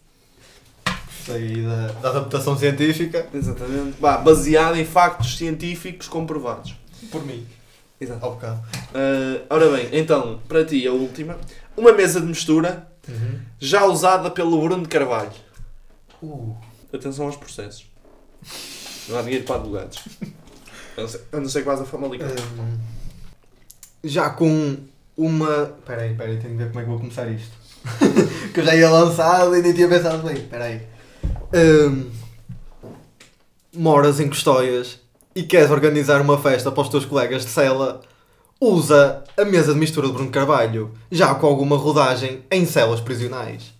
Aí 1.28 1.62
da, 1.62 1.87
da 2.02 2.09
adaptação 2.11 2.57
científica. 2.59 3.26
Exatamente. 3.33 3.97
Bah, 3.99 4.19
baseado 4.19 4.76
em 4.76 4.85
factos 4.85 5.38
científicos 5.38 6.07
comprovados. 6.07 6.75
Por 7.11 7.25
mim. 7.25 7.47
Exato. 7.99 8.25
Ao 8.25 8.33
bocado. 8.33 8.62
Ah, 8.95 9.43
ora 9.49 9.71
bem, 9.71 9.88
então, 9.93 10.40
para 10.49 10.64
ti 10.64 10.87
a 10.87 10.93
última. 10.93 11.38
Uma 11.76 11.93
mesa 11.93 12.21
de 12.21 12.26
mistura 12.26 12.87
já 13.59 13.85
usada 13.85 14.31
pelo 14.31 14.61
Bruno 14.61 14.83
de 14.83 14.88
Carvalho. 14.88 15.33
Uh. 16.23 16.54
Atenção 16.93 17.26
aos 17.26 17.37
processos. 17.37 17.87
Não 19.09 19.19
há 19.19 19.23
dinheiro 19.23 19.45
para 19.45 19.57
advogados. 19.57 19.99
A 20.97 21.01
não 21.41 21.49
ser, 21.49 21.59
a 21.59 21.63
que 21.63 21.67
vás 21.67 21.81
a 21.81 21.85
Famalicão. 21.85 22.29
Hum, 22.29 22.79
já 24.05 24.31
com 24.31 24.77
uma. 25.17 25.75
Peraí, 25.85 26.15
peraí, 26.15 26.37
tenho 26.39 26.57
que 26.57 26.63
ver 26.63 26.69
como 26.69 26.79
é 26.79 26.83
que 26.85 26.89
vou 26.89 26.99
começar 27.01 27.29
isto. 27.29 27.53
que 28.55 28.61
eu 28.61 28.65
já 28.65 28.77
ia 28.77 28.89
lançado 28.89 29.57
e 29.57 29.61
nem 29.61 29.75
tinha 29.75 29.89
pensado 29.89 30.23
bem. 30.23 30.47
Peraí. 30.47 30.83
Hum, 31.53 32.13
moras 33.73 34.21
em 34.21 34.29
Custóias 34.29 35.01
e 35.35 35.43
queres 35.43 35.71
organizar 35.71 36.21
uma 36.21 36.41
festa 36.41 36.71
para 36.71 36.83
os 36.83 36.89
teus 36.89 37.05
colegas 37.05 37.45
de 37.45 37.51
cela, 37.51 38.01
usa 38.61 39.25
a 39.37 39.45
mesa 39.45 39.75
de 39.75 39.81
mistura 39.81 40.07
de 40.07 40.13
Bruno 40.13 40.31
Carvalho, 40.31 40.93
já 41.11 41.35
com 41.35 41.47
alguma 41.47 41.77
rodagem 41.77 42.45
em 42.51 42.65
celas 42.65 43.01
prisionais. 43.01 43.75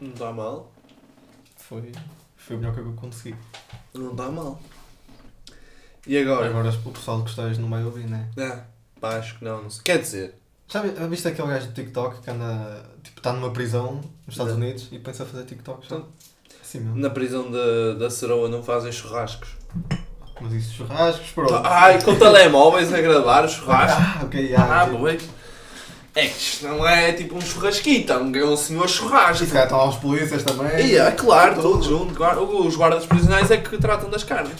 Não 0.00 0.10
está 0.10 0.32
mal. 0.32 0.72
Foi, 1.56 1.92
foi 2.48 2.56
o 2.56 2.58
melhor 2.58 2.74
que 2.74 2.80
eu 2.80 2.92
consegui. 2.94 3.36
Não 3.94 4.10
está 4.12 4.28
mal. 4.30 4.60
E 6.06 6.16
agora? 6.18 6.46
Agora 6.46 6.70
o 6.84 6.90
pessoal 6.92 7.18
de 7.18 7.24
Custóias 7.24 7.58
não 7.58 7.68
vai 7.68 7.84
ouvir, 7.84 8.08
né? 8.08 8.26
Ah, 8.38 8.60
pá, 9.00 9.16
acho 9.18 9.38
que 9.38 9.44
não, 9.44 9.62
não 9.62 9.70
sei. 9.70 9.82
Quer 9.84 9.98
dizer, 10.00 10.34
Já 10.66 10.82
vi- 10.82 10.90
viste 11.08 11.28
aquele 11.28 11.48
gajo 11.48 11.66
do 11.68 11.72
TikTok 11.74 12.20
que 12.20 12.30
anda, 12.30 12.84
tipo, 13.02 13.18
está 13.20 13.32
numa 13.32 13.50
prisão 13.50 13.94
nos 14.26 14.34
Estados 14.34 14.54
Não. 14.54 14.60
Unidos 14.62 14.88
e 14.92 14.98
pensa 14.98 15.24
fazer 15.26 15.44
TikTok? 15.44 15.86
Já? 15.88 15.96
Não. 15.96 16.06
Assim 16.62 16.80
mesmo. 16.80 16.96
na 16.96 17.08
prisão 17.10 17.50
da, 17.50 17.94
da 17.98 18.10
Ceroa 18.10 18.48
não 18.48 18.62
fazem 18.62 18.92
churrascos. 18.92 19.50
Mas 20.40 20.52
isso, 20.52 20.74
churrascos, 20.74 21.30
pronto. 21.30 21.54
Ai, 21.64 22.02
com 22.02 22.14
telemóveis 22.18 22.92
a 22.92 23.00
gravar 23.00 23.44
os 23.44 23.52
churrascos. 23.52 24.04
Ah, 24.04 24.24
ok. 24.24 24.54
Ah, 24.54 24.88
pois. 24.90 25.22
É 26.14 26.26
que 26.26 26.36
isto 26.38 26.66
não 26.66 26.86
é 26.86 27.12
tipo 27.12 27.36
um 27.36 27.40
churrasquito, 27.40 28.12
é 28.12 28.18
um, 28.18 28.34
é 28.34 28.44
um 28.44 28.56
senhor 28.56 28.88
churrasco. 28.88 29.44
E 29.44 29.46
se 29.46 29.52
calhar 29.52 29.66
estão 29.66 29.78
lá 29.78 29.88
os 29.88 29.96
polícias 29.96 30.42
também. 30.42 30.86
E 30.86 30.96
é 30.96 31.10
claro, 31.12 31.60
todos 31.60 31.86
juntos. 31.86 32.16
Os 32.66 32.76
guardas 32.76 33.06
prisionais 33.06 33.50
é 33.50 33.56
que 33.58 33.76
tratam 33.78 34.10
das 34.10 34.24
carnes. 34.24 34.58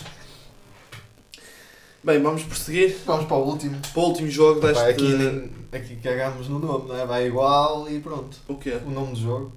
Bem, 2.02 2.23
vamos 2.23 2.43
prosseguir 2.45 2.97
Vamos 3.05 3.26
para 3.26 3.37
o 3.37 3.45
último. 3.45 3.76
para 3.93 4.00
o 4.00 4.05
último 4.05 4.31
jogo 4.31 4.61
deste. 4.61 4.83
Pá, 4.83 4.88
aqui, 4.88 5.02
nem, 5.14 5.50
aqui 5.73 5.97
cagamos 5.97 6.49
no 6.49 6.59
nome, 6.59 6.88
não 6.88 6.99
é? 6.99 7.05
Vai 7.05 7.26
igual 7.26 7.90
e 7.90 7.99
pronto. 7.99 8.37
O 8.47 8.55
quê? 8.55 8.78
O 8.87 8.90
nome 8.90 9.12
do 9.14 9.21
jogo. 9.21 9.52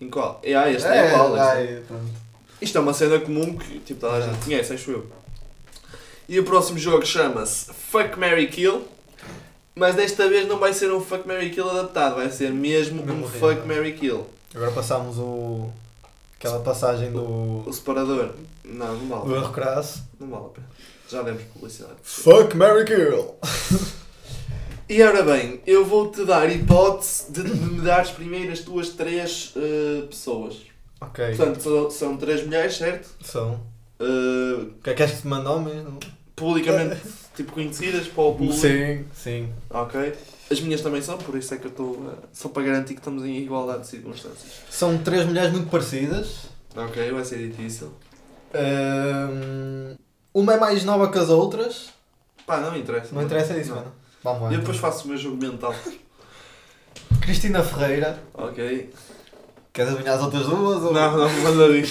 Em 0.00 0.10
qual? 0.10 0.40
É, 0.42 0.54
ah, 0.54 0.70
este 0.70 0.86
é, 0.86 1.08
igual. 1.08 1.36
este 1.36 1.72
é- 1.72 1.82
pronto. 1.86 2.04
Isto 2.60 2.78
é 2.78 2.80
uma 2.80 2.92
cena 2.92 3.18
comum 3.18 3.56
que 3.56 3.78
tipo, 3.80 4.00
toda 4.00 4.16
a 4.16 4.20
gente 4.20 4.44
conhece, 4.44 4.72
acho 4.74 4.90
eu. 4.90 5.06
E 6.28 6.38
o 6.38 6.44
próximo 6.44 6.78
jogo 6.78 7.06
chama-se 7.06 7.72
Fuck 7.72 8.18
Mary 8.18 8.48
Kill. 8.48 8.86
Mas 9.78 9.94
desta 9.94 10.28
vez 10.28 10.48
não 10.48 10.58
vai 10.58 10.72
ser 10.74 10.92
um 10.92 11.00
Fuck 11.00 11.26
Mary 11.26 11.50
Kill 11.50 11.70
adaptado, 11.70 12.16
vai 12.16 12.28
ser 12.30 12.50
mesmo 12.50 13.02
um. 13.02 13.28
Fuck 13.28 13.66
Mary 13.66 13.92
Kill. 13.94 14.26
Agora 14.54 14.72
passamos 14.72 15.18
o. 15.18 15.70
aquela 16.38 16.60
passagem 16.60 17.12
do. 17.12 17.62
O 17.66 17.72
separador. 17.72 18.30
Não, 18.64 18.94
não 18.96 19.08
vale. 19.08 19.24
do 19.24 19.36
erro 19.36 19.52
crasso. 19.52 20.02
Não 20.18 20.28
vale 20.28 20.46
a 20.46 20.48
pena. 20.48 20.66
Já 21.08 21.22
demos 21.22 21.42
publicidade. 21.44 21.94
Fuck 22.02 22.56
Mary 22.56 22.84
Kill! 22.84 23.34
E 24.90 25.02
ora 25.02 25.22
bem, 25.22 25.60
eu 25.66 25.84
vou-te 25.84 26.24
dar 26.24 26.50
hipótese 26.50 27.30
de, 27.30 27.42
de 27.42 27.50
me 27.50 27.82
dar 27.82 28.00
as 28.00 28.10
primeiras 28.10 28.60
tuas 28.60 28.88
três 28.88 29.52
eh, 29.54 30.06
pessoas. 30.08 30.62
Ok. 30.98 31.26
Portanto, 31.36 31.60
são, 31.62 31.90
são 31.90 32.16
três 32.16 32.42
mulheres, 32.42 32.78
certo? 32.78 33.06
São. 33.22 33.60
Eh, 34.00 34.04
O 34.62 34.82
que 34.82 34.88
é 34.88 34.94
que 34.94 35.06
te 35.06 35.26
manda 35.26 35.50
homens? 35.50 35.84
publicamente 36.34 37.02
tipo 37.38 37.52
conhecidas 37.52 38.06
para 38.08 38.22
o 38.22 38.32
público. 38.34 38.54
Sim, 38.54 39.04
sim. 39.14 39.52
Ok. 39.70 40.12
As 40.50 40.60
minhas 40.60 40.80
também 40.80 41.00
são, 41.02 41.16
por 41.18 41.34
isso 41.36 41.54
é 41.54 41.56
que 41.56 41.66
eu 41.66 41.70
estou. 41.70 42.10
eh, 42.12 42.26
só 42.32 42.48
para 42.48 42.62
garantir 42.62 42.94
que 42.94 43.00
estamos 43.00 43.24
em 43.24 43.38
igualdade 43.38 43.80
de 43.82 43.86
circunstâncias. 43.88 44.52
São 44.70 44.98
três 44.98 45.24
mulheres 45.26 45.52
muito 45.52 45.68
parecidas. 45.70 46.46
Ok, 46.76 47.10
vai 47.10 47.24
ser 47.24 47.48
difícil. 47.48 47.92
Ahm, 48.54 49.96
uma 50.32 50.54
é 50.54 50.58
mais 50.58 50.84
nova 50.84 51.10
que 51.10 51.18
as 51.18 51.28
outras. 51.28 51.90
Pá, 52.46 52.58
não 52.60 52.72
me 52.72 52.80
interessa. 52.80 53.14
Não 53.14 53.22
interessa 53.22 53.56
isso, 53.58 53.70
Não. 53.70 53.76
mano. 53.76 53.92
Vamos 54.24 54.42
lá. 54.42 54.52
Eu 54.52 54.58
depois 54.58 54.76
então. 54.78 54.90
faço 54.90 55.04
o 55.04 55.08
meu 55.08 55.18
jogo 55.18 55.36
mental. 55.36 55.74
Cristina 57.20 57.62
Ferreira. 57.62 58.18
Ok. 58.34 58.90
Queres 59.72 59.92
adivinhar 59.92 60.16
as 60.16 60.22
outras 60.22 60.46
duas? 60.46 60.82
Ou... 60.82 60.92
Não, 60.92 61.16
não, 61.16 61.30
manda 61.42 61.68
vir. 61.70 61.88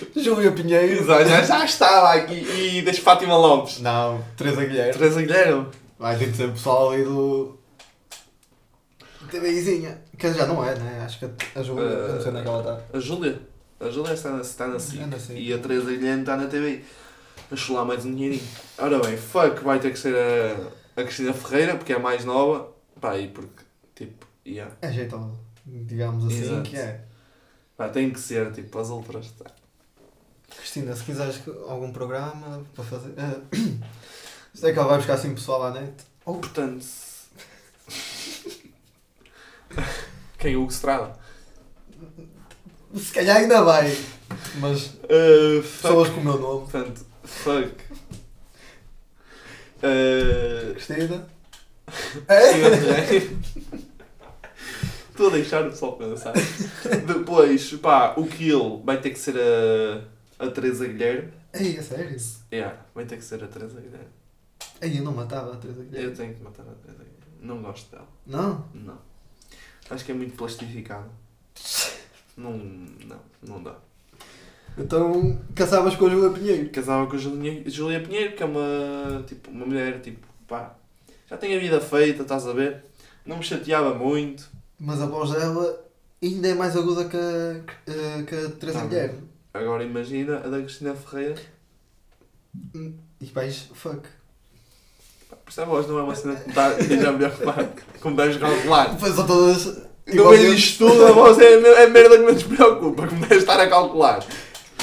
Júlia 0.16 0.52
Pinheiro. 0.52 1.04
Já, 1.04 1.42
já 1.42 1.64
estava 1.64 2.14
aqui. 2.14 2.34
E 2.34 2.82
das 2.82 2.98
Fátima 2.98 3.36
Lopes. 3.36 3.80
Não, 3.80 4.22
Teresa 4.36 4.64
Guilherme. 4.64 4.92
Teresa 4.92 5.20
Guilherme. 5.20 5.66
Vai 5.98 6.18
ter 6.18 6.30
de 6.30 6.36
ser 6.36 6.48
o 6.48 6.52
pessoal 6.52 6.90
ali 6.90 7.04
do. 7.04 7.58
TVIzinha. 9.30 10.02
Que 10.16 10.32
já 10.32 10.46
não 10.46 10.64
é, 10.64 10.74
né? 10.78 11.02
Acho 11.04 11.18
que 11.18 11.58
a 11.58 11.62
Júlia. 11.62 11.82
eu 11.82 12.14
não 12.14 12.20
sei 12.20 12.30
onde 12.30 12.38
é 12.38 12.42
que 12.42 12.48
ela 12.48 12.58
está. 12.60 12.96
A 12.96 13.00
Júlia. 13.00 13.40
A 13.80 13.90
Júlia 13.90 14.12
está 14.14 14.30
na, 14.30 14.40
está 14.40 14.66
na 14.66 14.78
SIC. 14.78 15.00
E 15.34 15.52
a 15.52 15.58
Teresa 15.58 15.90
Guilherme 15.90 16.20
está 16.20 16.36
na 16.36 16.46
TV. 16.46 16.82
Deixa 17.50 17.72
lá 17.72 17.84
mais 17.84 18.04
um 18.04 18.14
dinheirinho. 18.14 18.42
Ora 18.78 18.98
bem, 19.00 19.16
fuck 19.16 19.62
vai 19.62 19.78
ter 19.78 19.92
que 19.92 19.98
ser 19.98 20.14
a, 20.16 21.00
a 21.00 21.04
Cristina 21.04 21.32
Ferreira, 21.32 21.76
porque 21.76 21.92
é 21.92 21.96
a 21.96 21.98
mais 21.98 22.24
nova. 22.24 22.72
Pá, 23.00 23.16
e 23.18 23.28
porque, 23.28 23.62
tipo, 23.94 24.26
yeah. 24.46 24.74
É 24.80 24.90
jeitosa. 24.90 25.38
Digamos 25.64 26.24
assim 26.26 26.42
Exato. 26.42 26.62
que 26.62 26.76
é. 26.76 27.04
Pá, 27.76 27.88
tem 27.88 28.10
que 28.10 28.18
ser, 28.18 28.50
tipo, 28.52 28.78
as 28.78 28.90
outras. 28.90 29.30
Tá. 29.32 29.50
Cristina, 30.58 30.94
se 30.96 31.04
quiseres 31.04 31.40
algum 31.68 31.92
programa 31.92 32.64
para 32.74 32.84
fazer. 32.84 33.12
ah, 33.18 33.40
Sei 34.54 34.72
que 34.72 34.78
ela 34.78 34.88
vai 34.88 34.96
buscar 34.98 35.14
assim 35.14 35.34
pessoal 35.34 35.64
à 35.64 35.70
net. 35.70 35.92
Ou, 36.24 36.38
portanto... 36.38 36.84
Quem? 40.38 40.56
O 40.56 40.62
Hugo 40.62 40.72
Estrada? 40.72 41.14
Se 42.94 43.12
calhar 43.12 43.36
ainda 43.36 43.62
vai. 43.62 43.94
Mas 44.58 44.96
Uh, 45.04 45.62
pessoas 45.62 46.08
com 46.08 46.20
o 46.20 46.24
meu 46.24 46.38
nome. 46.38 46.60
Portanto, 46.62 47.06
fuck. 47.22 47.74
Uh, 49.78 50.72
Cristina. 50.74 51.28
Estou 55.10 55.28
a 55.28 55.30
deixar 55.30 55.66
o 55.66 55.70
pessoal 55.70 55.92
pensar. 55.96 56.32
Depois, 57.06 57.72
pá, 57.74 58.14
o 58.16 58.26
Kill 58.26 58.82
vai 58.84 59.00
ter 59.00 59.10
que 59.10 59.18
ser 59.18 59.36
a, 59.36 60.02
a 60.38 60.46
Teresa 60.50 60.86
Guilherme. 60.86 61.32
Ei, 61.52 61.76
é 61.78 61.82
sério? 61.82 62.16
Yeah, 62.52 62.78
vai 62.94 63.04
ter 63.06 63.16
que 63.16 63.24
ser 63.24 63.42
a 63.42 63.46
Teresa 63.46 63.80
Guilherme. 63.80 64.08
Ei, 64.80 64.98
eu 64.98 65.04
não 65.04 65.12
matava 65.12 65.54
a 65.54 65.56
Teresa 65.56 65.80
Eu 65.80 65.86
Guilherme. 65.86 66.16
tenho 66.16 66.34
que 66.34 66.42
matar 66.42 66.62
a 66.62 66.74
Teresa 66.74 66.98
Guilherme. 67.04 67.16
Não 67.40 67.62
gosto 67.62 67.90
dela. 67.90 68.08
Não? 68.26 68.64
Não. 68.74 68.98
Acho 69.90 70.04
que 70.04 70.12
é 70.12 70.14
muito 70.14 70.36
plastificada. 70.36 71.08
Não, 72.36 72.52
não, 72.58 73.20
não 73.42 73.62
dá. 73.62 73.76
Então 74.78 75.40
caçavas 75.54 75.96
com 75.96 76.06
a 76.06 76.10
Júlia 76.10 76.30
Pinheiro. 76.30 76.68
Casava 76.70 77.06
com 77.06 77.16
a 77.16 77.18
Julinha, 77.18 77.62
Julia 77.70 78.00
Pinheiro, 78.02 78.36
que 78.36 78.42
é 78.42 78.46
uma, 78.46 79.22
tipo, 79.26 79.50
uma 79.50 79.64
mulher, 79.64 80.00
tipo, 80.02 80.26
pá, 80.46 80.74
já 81.30 81.36
tem 81.38 81.56
a 81.56 81.60
vida 81.60 81.80
feita, 81.80 82.22
estás 82.22 82.46
a 82.46 82.52
ver? 82.52 82.84
Não 83.24 83.38
me 83.38 83.42
chateava 83.42 83.94
muito. 83.94 84.48
Mas 84.78 85.00
a 85.00 85.06
voz 85.06 85.30
dela 85.30 85.82
ainda 86.22 86.48
é 86.48 86.54
mais 86.54 86.76
aguda 86.76 87.08
que 87.08 87.16
a, 87.16 88.22
que 88.24 88.34
a 88.34 88.50
Teresa 88.50 88.80
Tá. 88.80 88.86
Guilherme. 88.86 89.22
Agora 89.58 89.84
imagina 89.84 90.36
a 90.38 90.48
da 90.48 90.58
Cristina 90.60 90.94
Ferreira. 90.94 91.40
E 93.20 93.26
vais, 93.32 93.68
fuck. 93.74 94.00
Por 95.28 95.50
isso 95.50 95.60
a 95.60 95.64
voz 95.64 95.86
não 95.86 95.98
é 95.98 96.02
uma 96.02 96.14
cena 96.14 96.36
que 96.36 96.44
me 96.44 96.48
está 96.50 96.78
já 96.80 97.12
melhor 97.12 97.30
que 97.36 98.00
como 98.00 98.16
deves 98.16 98.36
calcular. 98.38 98.98
São 98.98 99.26
todas. 99.26 99.64
No 100.06 100.30
meio 100.30 100.54
disto 100.54 100.86
tudo, 100.88 101.04
a 101.06 101.12
voz 101.12 101.38
é 101.38 101.54
a 101.54 101.60
me- 101.60 101.68
é 101.68 101.84
a 101.84 101.88
merda 101.90 102.16
que 102.18 102.24
menos 102.24 102.42
preocupa, 102.44 103.06
como 103.08 103.20
deves 103.22 103.38
estar 103.38 103.58
a 103.60 103.68
calcular. 103.68 104.24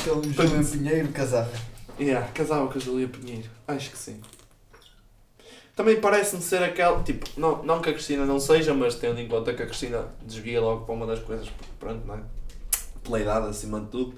Então, 0.02 0.22
Júlia 0.22 0.64
Pinheiro 0.70 1.08
casada. 1.10 1.52
Yeah, 2.00 2.28
casava 2.34 2.68
com 2.68 2.78
a 2.78 2.82
Julia 2.82 3.08
Pinheiro. 3.08 3.50
Acho 3.68 3.92
que 3.92 3.98
sim. 3.98 4.20
Também 5.76 6.00
parece-me 6.02 6.42
ser 6.42 6.62
aquela. 6.62 7.02
Tipo, 7.04 7.26
não, 7.38 7.64
não 7.64 7.82
que 7.82 7.90
a 7.90 7.94
Cristina 7.94 8.26
não 8.26 8.40
seja, 8.40 8.74
mas 8.74 8.96
tendo 8.96 9.20
em 9.20 9.28
conta 9.28 9.54
que 9.54 9.64
a 9.64 9.66
Cristina 9.66 10.08
desvia 10.22 10.60
logo 10.62 10.86
para 10.86 10.94
uma 10.94 11.08
das 11.08 11.20
coisas, 11.20 11.48
pronto, 11.80 12.06
não 12.06 12.16
é? 12.16 12.20
Pela 13.04 13.20
idade 13.20 13.48
acima 13.48 13.80
de 13.80 13.88
tudo. 13.88 14.16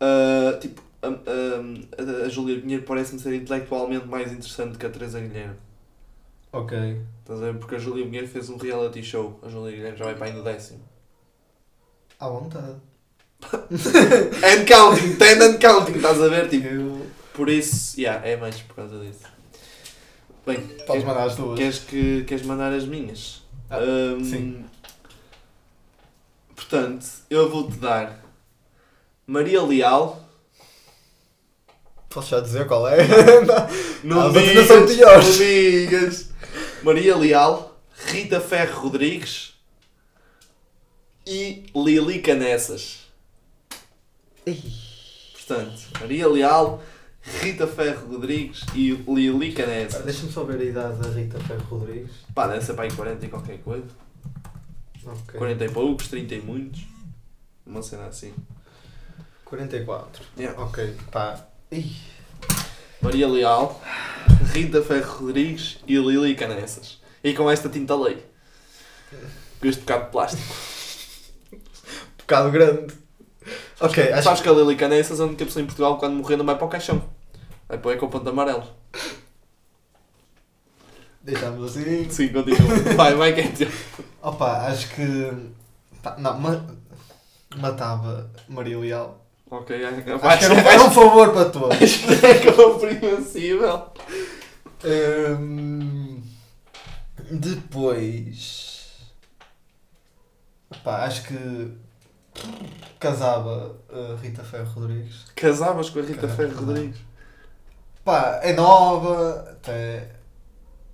Ah, 0.00 0.58
tipo, 0.60 0.82
a, 1.02 1.06
a, 1.08 1.10
a, 1.10 2.26
a 2.26 2.28
Julia 2.28 2.60
Pinheiro 2.60 2.82
parece-me 2.84 3.20
ser 3.20 3.34
intelectualmente 3.34 4.06
mais 4.06 4.32
interessante 4.32 4.78
que 4.78 4.86
a 4.86 4.90
Teresa 4.90 5.20
Guilherme. 5.20 5.56
Ok. 6.52 7.00
Estás 7.20 7.42
a 7.42 7.46
ver? 7.46 7.58
Porque 7.58 7.74
a 7.74 7.78
Júlia 7.78 8.04
Guilherme 8.04 8.28
fez 8.28 8.48
um 8.48 8.56
reality 8.56 9.02
show. 9.02 9.38
A 9.42 9.48
Júlia 9.48 9.76
Guilherme 9.76 9.98
já 9.98 10.04
vai 10.04 10.14
para 10.14 10.26
aí 10.26 10.32
no 10.32 10.42
décimo. 10.42 10.80
À 12.18 12.28
vontade. 12.28 12.76
And 13.42 14.64
counting, 14.66 15.16
ten 15.16 15.42
and 15.42 15.58
counting, 15.58 15.96
estás 15.96 16.20
a 16.22 16.28
ver? 16.28 16.48
Tipo, 16.48 16.66
Eu... 16.66 17.06
por 17.34 17.50
isso, 17.50 18.00
yeah, 18.00 18.26
é 18.26 18.36
mais 18.36 18.58
por 18.62 18.76
causa 18.76 18.98
disso. 18.98 19.24
Bem, 20.46 20.56
Podes 20.60 20.86
queres, 20.86 21.04
mandar 21.04 21.24
as 21.24 21.36
duas. 21.36 21.58
queres, 21.58 21.78
que, 21.80 22.24
queres 22.24 22.46
mandar 22.46 22.72
as 22.72 22.86
minhas? 22.86 23.42
Ah, 23.68 23.78
Hum, 23.80 24.24
sim. 24.24 24.64
Portanto, 26.54 27.04
eu 27.28 27.50
vou-te 27.50 27.76
dar 27.76 28.24
Maria 29.26 29.62
Leal. 29.62 30.22
Posso 32.08 32.30
já 32.30 32.40
dizer 32.40 32.66
qual 32.66 32.86
é? 32.88 32.98
Não 34.04 34.28
As 34.28 34.32
digas, 34.32 34.68
não 34.68 34.86
digas. 35.36 36.30
Maria 36.82 37.16
Leal, 37.16 37.78
Rita 38.06 38.40
Ferro 38.40 38.82
Rodrigues 38.82 39.54
e 41.26 41.64
Lili 41.74 42.20
Canessas. 42.20 43.06
Portanto, 45.32 45.82
Maria 46.00 46.28
Leal, 46.28 46.82
Rita 47.20 47.66
Ferro 47.66 48.06
Rodrigues 48.12 48.64
e 48.74 48.92
Lili 48.92 49.52
Canessas. 49.52 50.04
Deixa-me 50.04 50.30
só 50.30 50.44
ver 50.44 50.60
a 50.60 50.64
idade 50.64 50.98
da 50.98 51.08
Rita 51.08 51.40
Ferro 51.40 51.64
Rodrigues. 51.68 52.12
Pá, 52.32 52.46
deve 52.46 52.64
ser 52.64 52.74
para 52.74 52.84
aí 52.84 52.92
40 52.92 53.26
e 53.26 53.28
qualquer 53.28 53.58
coisa. 53.58 53.88
Ok. 55.04 55.38
40 55.38 55.64
e 55.64 55.68
poucos, 55.70 56.08
30 56.08 56.34
e 56.36 56.40
muitos. 56.40 56.86
Uma 57.66 57.82
cena 57.82 58.06
assim. 58.06 58.32
44. 59.46 60.24
Yeah. 60.36 60.60
Ok, 60.60 60.96
pá. 61.10 61.46
Ih. 61.70 61.96
Maria 63.00 63.28
Leal, 63.28 63.80
Rita 64.52 64.82
Ferro 64.82 65.26
Rodrigues 65.26 65.78
e 65.86 65.96
Lili 65.96 66.34
Canessas. 66.34 67.00
E 67.22 67.32
com 67.32 67.48
esta 67.48 67.68
tinta 67.68 67.94
lei. 67.94 68.24
Com 69.60 69.68
este 69.68 69.80
bocado 69.80 70.04
de 70.06 70.10
plástico. 70.10 70.54
Bocado 72.18 72.50
grande. 72.50 72.92
Ok, 73.80 74.12
acho 74.12 74.22
Sabes 74.24 74.40
que 74.40 74.48
a 74.48 74.52
Lili 74.52 74.74
Canessas 74.74 75.20
é 75.20 75.22
a 75.22 75.26
única 75.26 75.44
pessoa 75.44 75.62
em 75.62 75.66
Portugal 75.66 75.96
quando 75.98 76.16
morrer 76.16 76.36
não 76.36 76.44
vai 76.44 76.56
para 76.56 76.66
o 76.66 76.68
caixão. 76.68 77.00
Vai 77.68 77.78
para 77.78 77.88
o 77.88 77.92
ecoponto 77.92 78.28
amarelo. 78.28 78.64
Deixamos 81.22 81.70
assim. 81.70 82.10
Sim, 82.10 82.28
continua. 82.28 82.94
Vai, 82.96 83.14
vai 83.14 83.32
que 83.32 83.40
é 83.42 83.48
teu. 83.48 83.68
Opa, 84.22 84.66
acho 84.66 84.92
que. 84.92 85.52
pá, 86.02 86.16
não, 86.18 86.36
ma... 86.38 86.66
matava 87.56 88.28
Maria 88.48 88.78
Leal. 88.78 89.25
Ok, 89.50 89.84
acho 89.84 90.02
que 90.02 90.10
Acho 90.10 90.38
que 90.38 90.54
era 90.54 90.82
um, 90.82 90.86
um 90.86 90.90
favor 90.90 91.32
para 91.32 91.50
todos. 91.50 91.76
acho 91.80 92.06
que 92.06 92.26
é 92.26 92.52
compreensível. 92.52 93.90
Hum, 94.84 96.22
depois. 97.30 98.96
Pá, 100.82 101.04
acho 101.04 101.24
que. 101.24 101.72
Casava 102.98 103.76
a 103.88 104.20
Rita 104.20 104.42
Ferro 104.42 104.70
Rodrigues. 104.72 105.24
Casavas 105.34 105.90
com 105.90 106.00
a 106.00 106.02
Rita. 106.02 106.28
Ferro 106.28 106.66
Rodrigues. 106.66 106.98
Pá, 108.04 108.40
é 108.42 108.52
nova, 108.52 109.48
até 109.50 110.10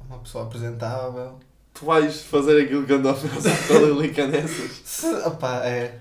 uma 0.09 0.19
pessoa 0.19 0.45
apresentável. 0.45 1.39
Tu 1.75 1.87
vais 1.87 2.23
fazer 2.23 2.63
aquilo 2.63 2.87
que 2.87 2.93
andou 2.93 3.13
a 3.13 3.15
fazer 3.15 3.57
com 3.67 3.75
a 3.75 3.79
Lili 3.81 4.15
Canessas. 4.15 4.83
Se, 4.85 5.07
opá, 5.27 5.65
é. 5.65 6.01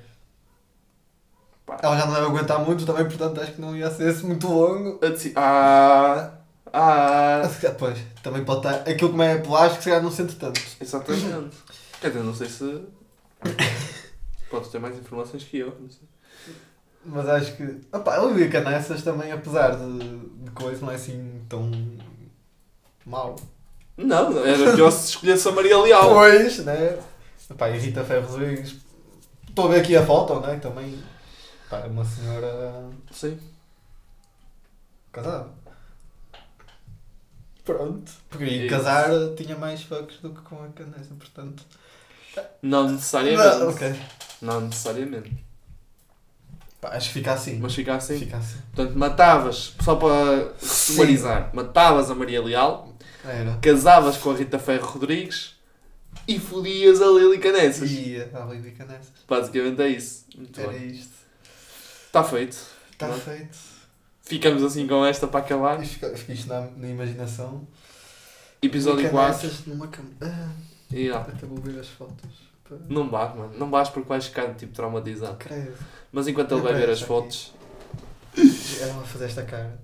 Pá. 1.78 1.80
Ela 1.88 1.98
já 1.98 2.06
não 2.06 2.14
deve 2.14 2.26
aguentar 2.28 2.60
muito 2.66 2.86
também, 2.86 3.06
portanto 3.06 3.40
acho 3.42 3.54
que 3.54 3.62
não 3.62 3.76
ia 3.76 3.90
ser 3.92 4.10
esse 4.10 4.26
muito 4.26 4.48
longo. 4.48 5.00
A 5.04 5.10
deci- 5.10 5.34
Ah, 5.36 6.32
ah, 6.74 7.42
Ah, 7.44 7.72
Pois, 7.78 7.98
também 8.22 8.44
pode 8.44 8.68
estar. 8.68 8.90
Aquilo 8.90 9.12
como 9.12 9.24
é 9.24 9.38
plástico, 9.38 9.84
se 9.84 9.90
calhar 9.90 10.04
não 10.04 10.12
sente 10.12 10.36
tanto. 10.36 10.60
exatamente. 10.82 11.58
Quer 12.00 12.08
dizer, 12.10 12.24
não 12.24 12.34
sei 12.36 12.50
se. 12.50 12.84
Podes 14.50 14.70
ter 14.70 14.80
mais 14.80 14.98
informações 14.98 15.44
que 15.44 15.60
eu. 15.60 15.74
Não 15.80 15.90
sei. 15.90 16.02
Mas 17.06 17.28
acho 17.30 17.56
que. 17.56 17.80
Opá, 17.94 18.18
a 18.18 18.26
Lívia 18.26 18.50
Canessas 18.50 19.02
também, 19.02 19.32
apesar 19.32 19.76
de, 19.78 20.00
de 20.44 20.52
coisa, 20.52 20.86
não 20.86 20.92
é 20.92 20.96
assim 20.96 21.42
tão. 21.48 21.72
mau. 23.06 23.36
Não, 23.98 24.46
era 24.46 24.74
pior 24.74 24.92
se 24.92 25.10
escolhesse 25.10 25.48
a 25.48 25.52
Maria 25.52 25.78
Leal. 25.78 26.10
Pois, 26.14 26.60
né? 26.60 26.98
Opá, 27.50 27.70
e 27.70 27.78
Rita 27.80 28.04
Ferro 28.04 28.28
Rodrigues. 28.28 28.76
Estou 29.48 29.66
a 29.66 29.70
ver 29.70 29.82
aqui 29.82 29.96
a 29.96 30.06
foto, 30.06 30.40
né? 30.40 30.58
Também. 30.58 30.98
Pá, 31.72 31.80
é 31.80 31.88
uma 31.88 32.04
senhora 32.04 32.90
Sim. 33.10 33.40
casada. 35.10 35.48
Pronto. 37.64 38.12
Porque 38.30 38.44
Isso. 38.44 38.66
e 38.66 38.70
casar 38.70 39.10
tinha 39.38 39.56
mais 39.58 39.82
fucks 39.82 40.18
do 40.18 40.32
que 40.32 40.42
com 40.42 40.62
a 40.62 40.68
Canessa, 40.68 41.16
portanto. 41.18 41.64
Não 42.62 42.90
necessariamente. 42.90 43.58
Não, 43.60 43.70
ok. 43.70 43.96
Não 44.42 44.62
necessariamente. 44.62 45.46
Pá, 46.82 46.90
acho 46.90 47.08
que 47.08 47.14
fica 47.14 47.32
assim. 47.32 47.58
Mas 47.60 47.74
fica 47.74 47.96
assim. 47.96 48.20
Fica 48.20 48.36
assim. 48.36 48.58
Portanto, 48.76 48.98
matavas, 48.98 49.74
só 49.82 49.96
para 49.96 50.54
sumarizar, 50.60 51.56
matavas 51.56 52.12
a 52.12 52.16
Maria 52.16 52.42
Leal, 52.44 52.94
Era. 53.24 53.58
casavas 53.62 54.18
com 54.18 54.32
a 54.32 54.36
Rita 54.36 54.60
Ferro 54.60 54.88
Rodrigues 54.88 55.56
e 56.28 56.38
fodias 56.38 57.02
a 57.02 57.06
Lili 57.06 57.38
Canessas. 57.38 57.90
E 57.90 58.18
a 58.34 58.46
Lívia 58.46 58.74
Canessas. 58.74 59.14
Basicamente 59.26 59.82
é 59.82 59.88
isso. 59.88 60.26
Muito 60.36 60.60
Era 60.60 60.72
bem. 60.74 60.88
isto. 60.88 61.21
Está 62.12 62.26
feito. 62.26 62.58
Está 62.92 63.08
Não. 63.08 63.18
feito. 63.18 63.58
Ficamos 64.24 64.62
assim 64.64 64.86
com 64.86 65.06
esta 65.06 65.28
para 65.28 65.40
acabar. 65.40 65.82
Isto 65.82 66.50
na, 66.50 66.68
na 66.76 66.90
imaginação. 66.90 67.66
Episódio 68.62 68.98
Lívia 69.04 69.12
4. 69.12 69.40
Canessas 69.40 69.66
numa 69.66 69.88
cama. 69.88 70.10
Ah, 70.20 70.50
ó, 71.14 71.18
até 71.20 71.46
vou 71.46 71.58
ver 71.60 71.80
as 71.80 71.88
fotos. 71.88 72.30
Não 72.90 73.10
vais, 73.10 73.34
mano. 73.34 73.54
Não 73.58 73.72
vais 73.72 73.88
porque 73.88 74.10
vais 74.10 74.26
ficar 74.26 74.54
tipo 74.56 74.74
traumatizado. 74.74 75.38
Credo. 75.38 75.74
Mas 76.12 76.28
enquanto 76.28 76.52
ele 76.52 76.62
vai 76.62 76.74
ver 76.74 76.90
as 76.90 77.00
Lembrei-me 77.00 77.08
fotos, 77.08 77.54
Ela 78.82 78.94
vai 78.94 79.06
fazer 79.06 79.26
esta 79.26 79.44
cara. 79.44 79.80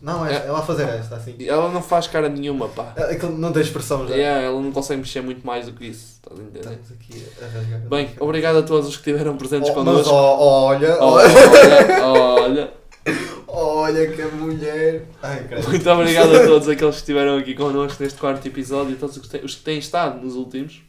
Não, 0.00 0.24
esta, 0.26 0.44
É. 0.44 0.48
ela 0.48 0.62
fazer 0.62 0.84
esta, 0.88 1.16
assim. 1.16 1.36
ela 1.46 1.70
não 1.70 1.82
faz 1.82 2.06
cara 2.06 2.28
nenhuma, 2.28 2.68
pá. 2.68 2.92
É 2.96 3.14
que 3.14 3.26
não 3.26 3.52
tem 3.52 3.62
expressão 3.62 4.06
já. 4.08 4.14
Yeah, 4.14 4.42
ela 4.46 4.60
não 4.60 4.72
consegue 4.72 5.00
mexer 5.00 5.20
muito 5.22 5.46
mais 5.46 5.66
do 5.66 5.72
que 5.72 5.86
isso. 5.86 6.18
Estás 6.22 6.40
a 6.40 6.42
entender? 6.42 6.58
Estamos 6.60 6.92
aqui 6.92 7.26
a 7.42 7.46
rasgar. 7.58 7.80
Bem, 7.80 8.10
obrigado 8.20 8.56
a 8.58 8.62
todos 8.62 8.88
os 8.88 8.96
que 8.96 9.10
estiveram 9.10 9.36
presentes 9.36 9.68
Oh, 9.70 9.74
mas 9.74 9.84
connosco. 9.84 10.12
ó, 10.14 10.66
olha, 10.66 10.96
Olha, 11.00 12.04
olha. 12.04 12.70
olha 13.46 14.06
que 14.10 14.22
mulher. 14.36 15.04
Ai. 15.22 15.46
Muito 15.68 15.90
obrigado 15.90 16.34
a 16.36 16.46
todos 16.46 16.68
aqueles 16.68 16.94
que 16.96 17.00
estiveram 17.02 17.36
aqui 17.38 17.54
connosco 17.54 18.02
neste 18.02 18.18
quarto 18.18 18.46
episódio 18.46 18.92
e 18.92 18.94
a 18.94 18.98
todos 18.98 19.16
os 19.16 19.22
que 19.22 19.28
têm, 19.28 19.44
os 19.44 19.54
que 19.54 19.62
têm 19.62 19.78
estado 19.78 20.20
nos 20.20 20.34
últimos. 20.34 20.82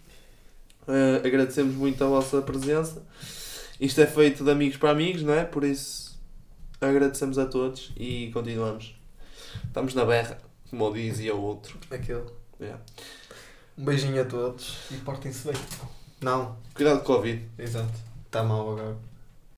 Eh, 0.88 1.21
agradecemos 1.28 1.76
muito 1.76 2.04
a 2.04 2.08
vossa 2.08 2.41
presença. 2.41 3.04
Isto 3.80 4.02
é 4.02 4.08
feito 4.08 4.43
de 4.43 4.50
amigos 4.50 4.78
para 4.78 4.89
amigos, 4.91 5.21
não 5.21 5.34
é? 5.34 5.43
Por 5.43 5.63
isso 5.63 6.07
agradecemos 6.82 7.38
a 7.38 7.46
todos 7.46 7.92
e 7.98 8.30
continuamos. 8.34 8.96
Estamos 9.66 9.94
na 9.94 10.06
berra, 10.06 10.38
como 10.70 10.94
dizia 10.94 11.36
o 11.36 11.42
outro. 11.42 11.78
Aquele. 11.92 12.26
Yeah. 12.60 12.82
Um 13.78 13.86
beijinho 13.86 14.22
a 14.22 14.26
todos 14.26 14.78
e 14.92 14.96
portem-se 14.98 15.48
bem. 15.48 15.62
Não, 16.22 16.58
Cuidado 16.74 17.04
com 17.04 17.13
o 17.13 17.16
Covid. 17.18 17.48
exato. 17.60 17.94
Está 18.26 18.44
mal 18.44 18.72
agora. 18.72 19.07